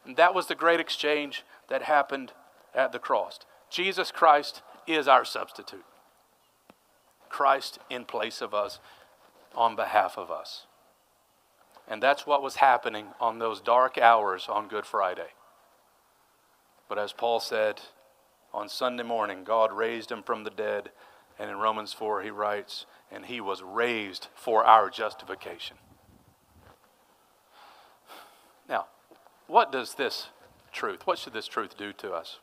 And 0.04 0.16
that 0.16 0.34
was 0.34 0.46
the 0.46 0.54
great 0.54 0.80
exchange 0.80 1.44
that 1.68 1.82
happened 1.82 2.32
at 2.74 2.92
the 2.92 2.98
cross. 2.98 3.40
Jesus 3.70 4.10
Christ 4.10 4.62
is 4.86 5.08
our 5.08 5.24
substitute. 5.24 5.84
Christ 7.30 7.78
in 7.88 8.04
place 8.04 8.42
of 8.42 8.54
us, 8.54 8.78
on 9.54 9.76
behalf 9.76 10.18
of 10.18 10.30
us. 10.30 10.66
And 11.88 12.02
that's 12.02 12.26
what 12.26 12.42
was 12.42 12.56
happening 12.56 13.06
on 13.20 13.38
those 13.38 13.60
dark 13.60 13.98
hours 13.98 14.46
on 14.48 14.68
Good 14.68 14.86
Friday. 14.86 15.28
But 16.88 16.98
as 16.98 17.12
Paul 17.12 17.40
said, 17.40 17.80
on 18.52 18.68
Sunday 18.68 19.02
morning, 19.02 19.44
God 19.44 19.72
raised 19.72 20.10
him 20.10 20.22
from 20.22 20.44
the 20.44 20.50
dead. 20.50 20.90
And 21.38 21.50
in 21.50 21.56
Romans 21.56 21.92
4, 21.92 22.22
he 22.22 22.30
writes, 22.30 22.86
and 23.10 23.26
he 23.26 23.40
was 23.40 23.62
raised 23.62 24.28
for 24.34 24.64
our 24.64 24.90
justification. 24.90 25.76
Now, 28.68 28.86
what 29.46 29.70
does 29.70 29.94
this 29.94 30.28
truth, 30.72 31.06
what 31.06 31.18
should 31.18 31.32
this 31.32 31.46
truth 31.46 31.76
do 31.76 31.92
to 31.94 32.12
us? 32.12 32.38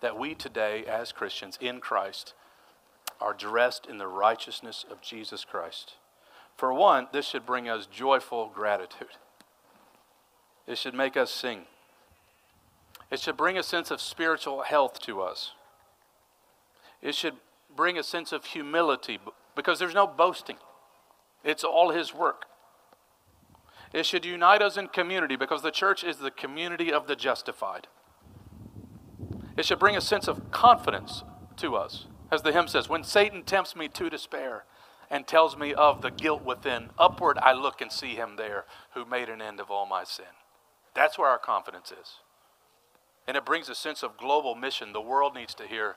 that 0.00 0.18
we 0.18 0.34
today, 0.34 0.84
as 0.86 1.12
Christians 1.12 1.58
in 1.60 1.80
Christ, 1.80 2.34
are 3.20 3.34
dressed 3.34 3.86
in 3.86 3.98
the 3.98 4.06
righteousness 4.06 4.84
of 4.90 5.00
Jesus 5.00 5.44
Christ. 5.44 5.94
For 6.56 6.72
one, 6.72 7.08
this 7.12 7.26
should 7.26 7.46
bring 7.46 7.68
us 7.68 7.86
joyful 7.86 8.50
gratitude. 8.54 9.16
It 10.66 10.78
should 10.78 10.94
make 10.94 11.16
us 11.16 11.30
sing. 11.30 11.62
It 13.10 13.20
should 13.20 13.36
bring 13.36 13.58
a 13.58 13.62
sense 13.62 13.90
of 13.90 14.00
spiritual 14.00 14.62
health 14.62 15.00
to 15.00 15.20
us. 15.20 15.52
It 17.02 17.14
should 17.14 17.34
bring 17.74 17.98
a 17.98 18.02
sense 18.02 18.32
of 18.32 18.46
humility 18.46 19.18
because 19.60 19.78
there's 19.78 19.94
no 19.94 20.06
boasting, 20.06 20.56
it's 21.44 21.64
all 21.64 21.90
His 21.90 22.14
work. 22.14 22.46
It 23.92 24.06
should 24.06 24.24
unite 24.24 24.62
us 24.62 24.78
in 24.78 24.88
community 24.88 25.36
because 25.36 25.60
the 25.60 25.70
church 25.70 26.02
is 26.02 26.16
the 26.16 26.30
community 26.30 26.90
of 26.90 27.06
the 27.06 27.14
justified. 27.14 27.88
It 29.58 29.66
should 29.66 29.78
bring 29.78 29.98
a 29.98 30.00
sense 30.00 30.28
of 30.28 30.50
confidence 30.50 31.24
to 31.58 31.76
us. 31.76 32.06
As 32.30 32.40
the 32.40 32.52
hymn 32.52 32.68
says, 32.68 32.88
when 32.88 33.04
Satan 33.04 33.42
tempts 33.42 33.76
me 33.76 33.88
to 33.88 34.08
despair 34.08 34.64
and 35.10 35.26
tells 35.26 35.58
me 35.58 35.74
of 35.74 36.00
the 36.00 36.10
guilt 36.10 36.42
within, 36.42 36.88
upward 36.98 37.36
I 37.42 37.52
look 37.52 37.82
and 37.82 37.92
see 37.92 38.14
him 38.14 38.36
there 38.36 38.64
who 38.94 39.04
made 39.04 39.28
an 39.28 39.42
end 39.42 39.60
of 39.60 39.70
all 39.70 39.84
my 39.84 40.04
sin. 40.04 40.32
That's 40.94 41.18
where 41.18 41.28
our 41.28 41.38
confidence 41.38 41.92
is. 41.92 42.20
And 43.28 43.36
it 43.36 43.44
brings 43.44 43.68
a 43.68 43.74
sense 43.74 44.02
of 44.02 44.16
global 44.16 44.54
mission. 44.54 44.94
The 44.94 45.02
world 45.02 45.34
needs 45.34 45.54
to 45.56 45.66
hear 45.66 45.96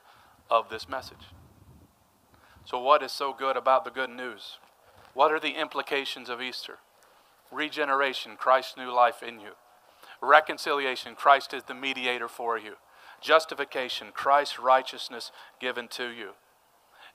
of 0.50 0.70
this 0.70 0.90
message. 0.90 1.30
So, 2.66 2.80
what 2.80 3.04
is 3.04 3.12
so 3.12 3.34
good 3.34 3.58
about 3.58 3.86
the 3.86 3.92
good 3.92 4.10
news? 4.10 4.58
What 5.14 5.32
are 5.32 5.40
the 5.40 5.60
implications 5.60 6.30
of 6.30 6.42
Easter? 6.42 6.80
Regeneration, 7.52 8.36
Christ's 8.36 8.78
new 8.78 8.92
life 8.92 9.22
in 9.22 9.40
you. 9.40 9.52
Reconciliation, 10.22 11.16
Christ 11.16 11.54
is 11.54 11.64
the 11.64 11.74
mediator 11.74 12.28
for 12.28 12.58
you 12.58 12.76
justification, 13.24 14.08
Christ's 14.14 14.60
righteousness 14.60 15.32
given 15.60 15.88
to 15.88 16.10
you. 16.10 16.32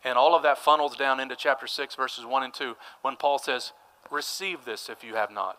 And 0.03 0.17
all 0.17 0.35
of 0.35 0.43
that 0.43 0.59
funnels 0.59 0.97
down 0.97 1.21
into 1.21 1.37
chapter 1.37 1.67
6, 1.67 1.95
verses 1.95 2.25
1 2.25 2.43
and 2.43 2.55
2, 2.55 2.77
when 3.03 3.17
Paul 3.17 3.39
says, 3.39 3.73
Receive 4.11 4.65
this 4.65 4.89
if 4.89 5.05
you 5.05 5.15
have 5.15 5.31
not. 5.31 5.59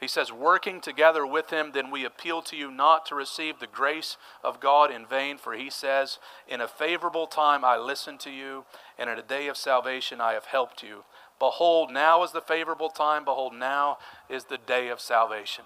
He 0.00 0.08
says, 0.08 0.32
Working 0.32 0.80
together 0.80 1.26
with 1.26 1.50
him, 1.50 1.70
then 1.72 1.90
we 1.90 2.04
appeal 2.04 2.42
to 2.42 2.56
you 2.56 2.70
not 2.70 3.06
to 3.06 3.14
receive 3.14 3.58
the 3.58 3.66
grace 3.66 4.16
of 4.42 4.60
God 4.60 4.90
in 4.90 5.06
vain, 5.06 5.38
for 5.38 5.54
he 5.54 5.70
says, 5.70 6.18
In 6.48 6.60
a 6.60 6.68
favorable 6.68 7.26
time 7.26 7.64
I 7.64 7.76
listened 7.76 8.20
to 8.20 8.30
you, 8.30 8.64
and 8.98 9.08
in 9.08 9.18
a 9.18 9.22
day 9.22 9.46
of 9.48 9.56
salvation 9.56 10.20
I 10.20 10.32
have 10.32 10.46
helped 10.46 10.82
you. 10.82 11.04
Behold, 11.38 11.90
now 11.90 12.22
is 12.22 12.32
the 12.32 12.40
favorable 12.40 12.88
time. 12.88 13.24
Behold, 13.24 13.54
now 13.54 13.98
is 14.28 14.44
the 14.44 14.58
day 14.58 14.88
of 14.88 15.00
salvation. 15.00 15.64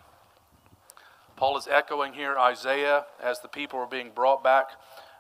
Paul 1.37 1.57
is 1.57 1.69
echoing 1.69 2.15
here 2.15 2.37
Isaiah 2.37 3.07
as 3.23 3.41
the 3.41 3.49
people 3.49 3.79
are 3.79 3.87
being 3.87 4.11
brought 4.15 4.43
back 4.43 4.71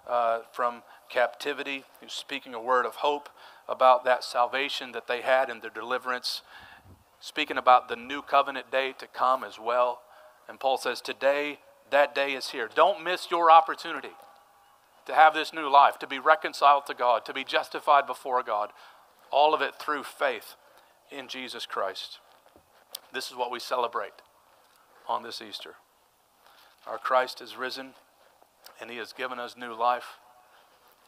uh, 0.08 0.40
from 0.52 0.82
captivity. 1.08 1.84
He's 2.00 2.12
speaking 2.12 2.54
a 2.54 2.60
word 2.60 2.86
of 2.86 2.96
hope 2.96 3.28
about 3.68 4.04
that 4.04 4.24
salvation 4.24 4.92
that 4.92 5.06
they 5.06 5.20
had 5.20 5.48
in 5.48 5.60
their 5.60 5.70
deliverance, 5.70 6.42
speaking 7.20 7.56
about 7.56 7.88
the 7.88 7.96
new 7.96 8.22
covenant 8.22 8.70
day 8.70 8.94
to 8.98 9.06
come 9.06 9.44
as 9.44 9.58
well. 9.58 10.00
And 10.48 10.60
Paul 10.60 10.78
says, 10.78 11.00
Today, 11.00 11.58
that 11.90 12.14
day 12.14 12.32
is 12.32 12.50
here. 12.50 12.68
Don't 12.74 13.02
miss 13.02 13.30
your 13.30 13.50
opportunity 13.50 14.12
to 15.06 15.14
have 15.14 15.34
this 15.34 15.52
new 15.52 15.70
life, 15.70 15.98
to 15.98 16.06
be 16.06 16.18
reconciled 16.18 16.86
to 16.86 16.94
God, 16.94 17.24
to 17.24 17.32
be 17.32 17.44
justified 17.44 18.06
before 18.06 18.42
God. 18.42 18.70
All 19.30 19.54
of 19.54 19.62
it 19.62 19.74
through 19.74 20.04
faith 20.04 20.54
in 21.10 21.28
Jesus 21.28 21.66
Christ. 21.66 22.18
This 23.12 23.30
is 23.30 23.36
what 23.36 23.50
we 23.50 23.58
celebrate 23.58 24.12
on 25.08 25.22
this 25.22 25.40
Easter. 25.40 25.74
Our 26.86 26.98
Christ 26.98 27.40
is 27.40 27.56
risen, 27.56 27.94
and 28.80 28.90
He 28.90 28.98
has 28.98 29.12
given 29.12 29.38
us 29.38 29.56
new 29.56 29.74
life. 29.74 30.18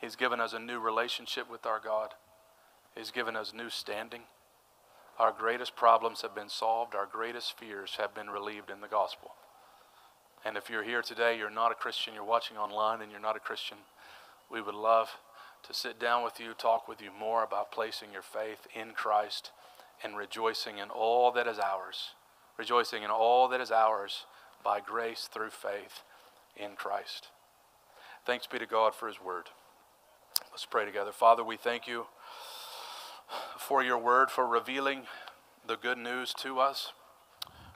He's 0.01 0.17
given 0.17 0.41
us 0.41 0.55
a 0.55 0.59
new 0.59 0.79
relationship 0.79 1.51
with 1.51 1.67
our 1.67 1.79
God. 1.79 2.11
He's 2.97 3.11
given 3.11 3.37
us 3.37 3.53
new 3.55 3.69
standing. 3.69 4.23
Our 5.21 5.33
greatest 5.33 5.77
problems 5.77 6.23
have 6.23 6.35
been 6.35 6.49
solved. 6.49 6.95
Our 6.95 7.05
greatest 7.05 7.59
fears 7.59 7.97
have 7.99 8.15
been 8.15 8.31
relieved 8.31 8.71
in 8.71 8.81
the 8.81 8.89
gospel. 8.89 9.33
And 10.47 10.57
if 10.57 10.71
you're 10.71 10.83
here 10.83 11.03
today, 11.03 11.37
you're 11.37 11.51
not 11.51 11.71
a 11.71 11.75
Christian, 11.75 12.15
you're 12.15 12.25
watching 12.25 12.57
online 12.57 13.03
and 13.03 13.13
you're 13.13 13.21
not 13.21 13.37
a 13.37 13.41
Christian, 13.41 13.77
we 14.51 14.63
would 14.63 14.75
love 14.75 15.11
to 15.65 15.75
sit 15.75 16.01
down 16.01 16.25
with 16.25 16.41
you, 16.41 16.55
talk 16.55 16.89
with 16.89 17.03
you 17.03 17.11
more 17.13 17.45
about 17.45 17.71
placing 17.71 18.11
your 18.15 18.23
faith 18.23 18.67
in 18.75 18.93
Christ 18.93 19.51
and 20.03 20.17
rejoicing 20.17 20.79
in 20.79 20.89
all 20.89 21.31
that 21.33 21.47
is 21.47 21.59
ours. 21.59 22.15
Rejoicing 22.57 23.03
in 23.03 23.11
all 23.11 23.47
that 23.49 23.61
is 23.61 23.71
ours 23.71 24.25
by 24.65 24.81
grace 24.81 25.29
through 25.31 25.51
faith 25.51 26.03
in 26.57 26.77
Christ. 26.77 27.29
Thanks 28.25 28.47
be 28.47 28.59
to 28.59 28.65
God 28.65 28.95
for 28.95 29.07
His 29.07 29.21
word. 29.21 29.51
Let's 30.51 30.65
pray 30.65 30.87
together. 30.87 31.13
Father, 31.13 31.45
we 31.45 31.59
thank 31.59 31.87
you 31.87 32.07
for 33.59 33.83
your 33.83 33.99
word, 33.99 34.31
for 34.31 34.47
revealing 34.47 35.03
the 35.67 35.77
good 35.77 35.99
news 35.99 36.35
to 36.35 36.59
us, 36.59 36.93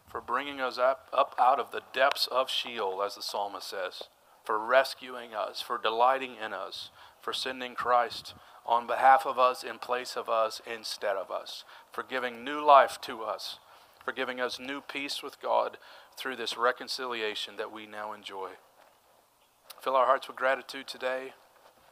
for 0.08 0.20
bringing 0.20 0.60
us 0.60 0.78
up, 0.78 1.08
up 1.12 1.34
out 1.38 1.60
of 1.60 1.70
the 1.70 1.82
depths 1.92 2.26
of 2.26 2.50
Sheol, 2.50 3.02
as 3.02 3.14
the 3.14 3.22
psalmist 3.22 3.68
says, 3.68 4.04
for 4.44 4.58
rescuing 4.58 5.34
us, 5.34 5.60
for 5.60 5.78
delighting 5.78 6.36
in 6.44 6.52
us, 6.52 6.90
for 7.20 7.32
sending 7.32 7.74
Christ 7.74 8.34
on 8.66 8.86
behalf 8.86 9.26
of 9.26 9.38
us, 9.38 9.62
in 9.62 9.78
place 9.78 10.16
of 10.16 10.28
us, 10.28 10.60
instead 10.66 11.16
of 11.16 11.30
us, 11.30 11.64
for 11.92 12.02
giving 12.02 12.44
new 12.44 12.64
life 12.64 12.98
to 13.02 13.22
us, 13.22 13.58
for 14.04 14.12
giving 14.12 14.40
us 14.40 14.58
new 14.58 14.80
peace 14.80 15.22
with 15.22 15.40
God 15.40 15.78
through 16.16 16.36
this 16.36 16.56
reconciliation 16.56 17.56
that 17.56 17.72
we 17.72 17.86
now 17.86 18.12
enjoy. 18.12 18.50
Fill 19.80 19.96
our 19.96 20.06
hearts 20.06 20.28
with 20.28 20.36
gratitude 20.36 20.86
today. 20.86 21.34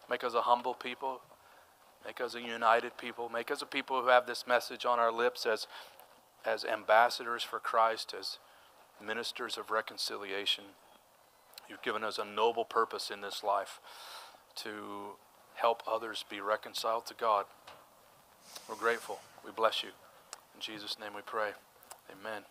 Make 0.09 0.25
us 0.25 0.35
a 0.35 0.43
humble 0.43 0.75
people. 0.75 1.21
Make 2.05 2.21
us 2.21 2.35
a 2.35 2.41
united 2.41 2.97
people. 2.99 3.29
Make 3.29 3.51
us 3.51 3.63
a 3.63 3.67
people 3.67 4.03
who 4.03 4.09
have 4.09 4.27
this 4.27 4.47
message 4.47 4.85
on 4.85 4.99
our 4.99 5.13
lips 5.13 5.47
as, 5.47 5.67
as 6.45 6.65
ambassadors 6.65 7.43
for 7.43 7.59
Christ, 7.59 8.15
as 8.19 8.39
ministers 9.05 9.57
of 9.57 9.71
reconciliation. 9.71 10.65
You've 11.69 11.83
given 11.83 12.05
us 12.05 12.19
a 12.19 12.25
noble 12.25 12.65
purpose 12.65 13.11
in 13.11 13.21
this 13.21 13.43
life 13.43 13.81
to 14.57 15.17
help 15.55 15.83
others 15.87 16.25
be 16.29 16.41
reconciled 16.41 17.07
to 17.07 17.15
God. 17.15 17.47
We're 18.69 18.75
grateful. 18.75 19.21
We 19.45 19.53
bless 19.53 19.83
you. 19.83 19.91
In 20.55 20.61
Jesus' 20.61 20.99
name 20.99 21.15
we 21.15 21.23
pray. 21.23 21.51
Amen. 22.11 22.43